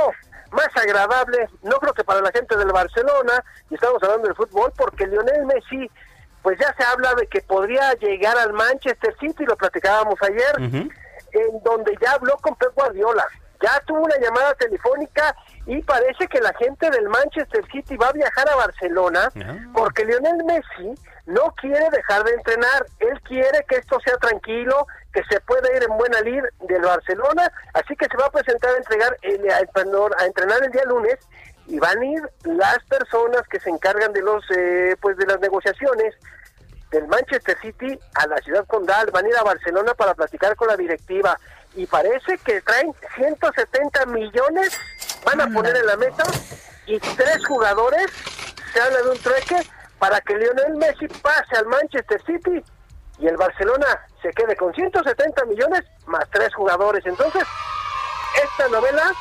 [0.54, 4.72] más agradable, no creo que para la gente del Barcelona, y estamos hablando del fútbol,
[4.78, 5.90] porque Lionel Messi,
[6.42, 10.64] pues ya se habla de que podría llegar al Manchester City, lo platicábamos ayer, uh
[10.64, 10.92] -huh.
[11.32, 13.26] en donde ya habló con Pep Guardiola,
[13.64, 15.34] ya tuvo una llamada telefónica
[15.66, 19.32] y parece que la gente del Manchester City va a viajar a Barcelona
[19.74, 20.94] porque Lionel Messi
[21.26, 25.84] no quiere dejar de entrenar, él quiere que esto sea tranquilo, que se pueda ir
[25.84, 29.56] en buena lid del Barcelona, así que se va a presentar a entregar el, a,
[29.56, 31.18] a entrenar el día lunes
[31.68, 35.40] y van a ir las personas que se encargan de los eh, pues de las
[35.40, 36.14] negociaciones
[36.92, 40.68] del Manchester City a la ciudad condal, van a ir a Barcelona para platicar con
[40.68, 41.40] la directiva
[41.76, 44.80] y parece que traen 170 millones,
[45.26, 46.24] van a poner en la mesa
[46.86, 48.08] y tres jugadores,
[48.74, 49.58] se habla de un trueque
[50.00, 52.64] para que Lionel Messi pase al Manchester City
[53.20, 57.06] y el Barcelona se quede con 170 millones más tres jugadores.
[57.06, 57.44] Entonces,
[58.44, 59.14] esta novela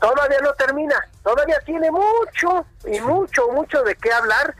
[0.00, 4.54] todavía no termina, todavía tiene mucho y mucho, mucho de qué hablar.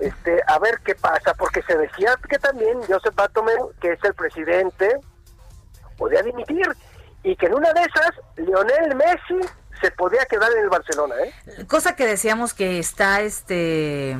[0.00, 4.14] Este, a ver qué pasa, porque se decía que también Joseph Batome, que es el
[4.14, 4.98] presidente,
[6.00, 6.66] podía dimitir
[7.22, 9.46] y que en una de esas Lionel Messi
[9.80, 11.64] se podía quedar en el Barcelona, ¿eh?
[11.66, 14.16] Cosa que decíamos que está este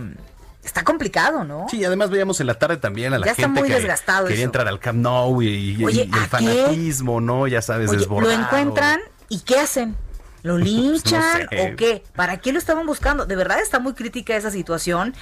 [0.63, 1.67] está complicado, ¿no?
[1.71, 4.27] Sí, además veíamos en la tarde también a la ya gente está muy que desgastado
[4.27, 4.49] quería eso.
[4.49, 5.49] entrar al Camp Nou y,
[5.81, 7.47] y- Oye, y el fanatismo, ¿no?
[7.47, 8.37] Ya sabes, Oye, desbordado.
[8.37, 9.01] lo encuentran
[9.31, 9.97] y ¿qué hacen?
[10.43, 11.73] ¿Lo linchan sé.
[11.73, 12.03] o qué?
[12.15, 13.27] ¿Para qué lo estaban buscando?
[13.27, 15.15] De verdad está muy crítica esa situación,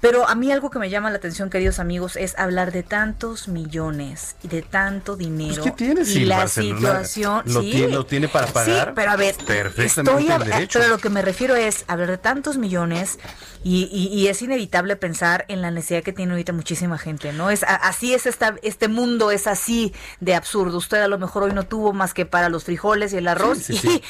[0.00, 3.48] pero a mí algo que me llama la atención, queridos amigos, es hablar de tantos
[3.48, 5.62] millones y de tanto dinero.
[5.62, 7.70] Pues, ¿qué tiene y la Barcelona situación, lo sí.
[7.70, 8.88] tiene- lo tiene para pagar?
[8.88, 10.78] Sí, pero a ver, Perfectamente estoy a- derecho.
[10.78, 13.18] pero lo que me refiero es hablar de tantos millones
[13.64, 17.50] y, y- y es inevitable pensar en la necesidad que tiene ahorita muchísima gente, ¿no?
[17.50, 20.78] Es así es esta, este mundo es así de absurdo.
[20.78, 23.58] Usted a lo mejor hoy no tuvo más que para los frijoles y el arroz
[23.58, 24.02] Sí, sí, y sí.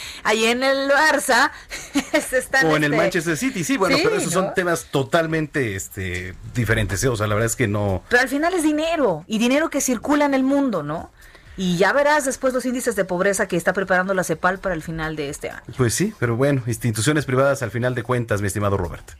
[0.50, 1.50] En el Barça
[2.20, 4.42] se están O en el este, Manchester City, sí, bueno, Sí, pero esos ¿no?
[4.42, 7.08] son temas totalmente este, diferentes, ¿eh?
[7.08, 8.02] O sea, la verdad es que no...
[8.08, 11.10] Pero al final es dinero y dinero que circula en el mundo, ¿no?
[11.56, 14.82] Y ya verás después los índices de pobreza que está preparando la CEPAL para el
[14.82, 15.62] final de este año.
[15.76, 19.12] Pues sí, pero bueno, instituciones privadas al final de cuentas, mi estimado Robert.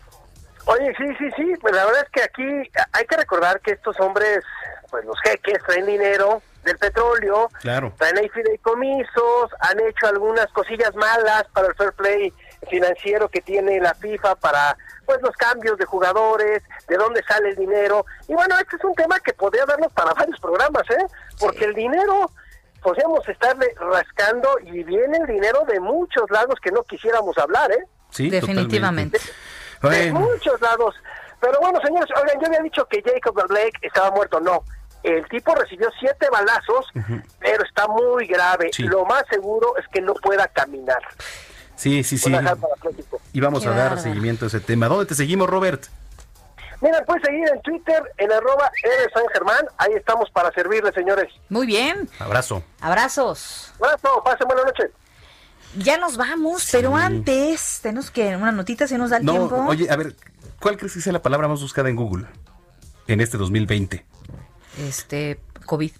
[0.66, 3.98] Oye, sí, sí, sí, pues la verdad es que aquí hay que recordar que estos
[4.00, 4.40] hombres,
[4.90, 7.92] pues los jeques traen dinero del petróleo, Claro.
[7.96, 12.32] traen ahí fideicomisos, han hecho algunas cosillas malas para el fair play
[12.68, 17.56] financiero que tiene la FIFA para pues los cambios de jugadores, de dónde sale el
[17.56, 18.04] dinero.
[18.28, 21.06] Y bueno, este es un tema que podría darnos para varios programas, ¿eh?
[21.38, 22.30] Porque el dinero
[22.82, 27.84] podríamos estarle rascando y viene el dinero de muchos lados que no quisiéramos hablar, ¿eh?
[28.10, 29.20] Sí, Definitivamente.
[29.82, 30.94] De muchos lados.
[31.40, 34.40] Pero bueno, señores, oigan, yo había dicho que Jacob Blake estaba muerto.
[34.40, 34.64] No,
[35.02, 36.86] el tipo recibió siete balazos,
[37.38, 38.70] pero está muy grave.
[38.72, 38.82] Sí.
[38.84, 41.02] Lo más seguro es que no pueda caminar.
[41.76, 42.32] Sí, sí, sí.
[43.32, 44.88] Y vamos Qué a dar seguimiento a ese tema.
[44.88, 45.84] ¿Dónde te seguimos, Robert?
[46.80, 49.66] Mira, puedes seguir en Twitter, en arroba R San Germán.
[49.78, 51.32] Ahí estamos para servirles, señores.
[51.48, 52.08] Muy bien.
[52.18, 52.62] Abrazo.
[52.80, 53.72] Abrazos.
[53.80, 54.90] Abrazo, pasen buena noche.
[55.78, 59.64] Ya nos vamos, pero antes, tenemos que una notita si nos da el No, tiempo.
[59.68, 60.14] oye, a ver,
[60.60, 62.26] ¿cuál crees que sea la palabra más buscada en Google
[63.06, 64.04] en este 2020?
[64.78, 65.92] Este, COVID.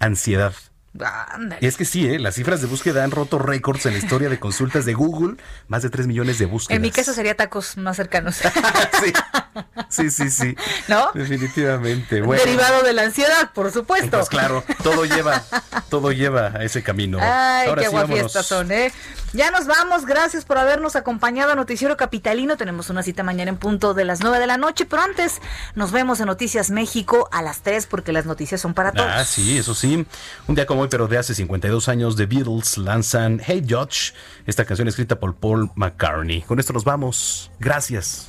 [0.00, 0.54] Ansiedad.
[1.00, 1.58] Ándale.
[1.60, 2.18] Y es que sí, ¿eh?
[2.18, 5.36] las cifras de búsqueda han roto récords en la historia de consultas de Google,
[5.68, 6.76] más de 3 millones de búsquedas.
[6.76, 8.40] En mi caso sería tacos más cercanos.
[9.88, 10.56] Sí, sí, sí.
[10.88, 11.10] ¿No?
[11.12, 12.22] Definitivamente.
[12.22, 14.16] Bueno, Derivado de la ansiedad, por supuesto.
[14.16, 15.42] Pues claro, todo lleva,
[15.90, 17.18] todo lleva a ese camino.
[17.20, 18.90] Ay, Ahora qué sí, guafiestas son, ¿eh?
[19.34, 22.58] Ya nos vamos, gracias por habernos acompañado a Noticiero Capitalino.
[22.58, 25.40] Tenemos una cita mañana en punto de las 9 de la noche, pero antes
[25.74, 29.10] nos vemos en Noticias México a las 3 porque las noticias son para todos.
[29.10, 30.06] Ah, sí, eso sí.
[30.48, 34.12] Un día como hoy, pero de hace 52 años, The Beatles lanzan Hey Judge,
[34.46, 36.42] esta canción escrita por Paul McCartney.
[36.42, 37.50] Con esto nos vamos.
[37.60, 38.28] Gracias.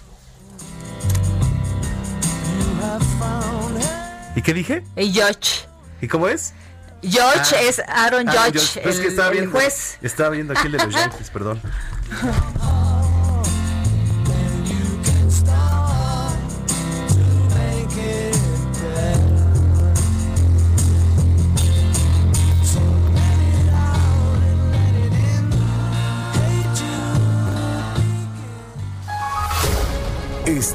[4.35, 4.83] ¿Y qué dije?
[4.95, 5.67] Hey Judge.
[6.01, 6.53] ¿Y cómo es?
[7.01, 8.79] Judge Ah, es Aaron Judge.
[8.81, 9.97] Pues es que estaba el viendo, juez.
[10.01, 11.59] Estaba viendo aquí el de los Yankees, perdón.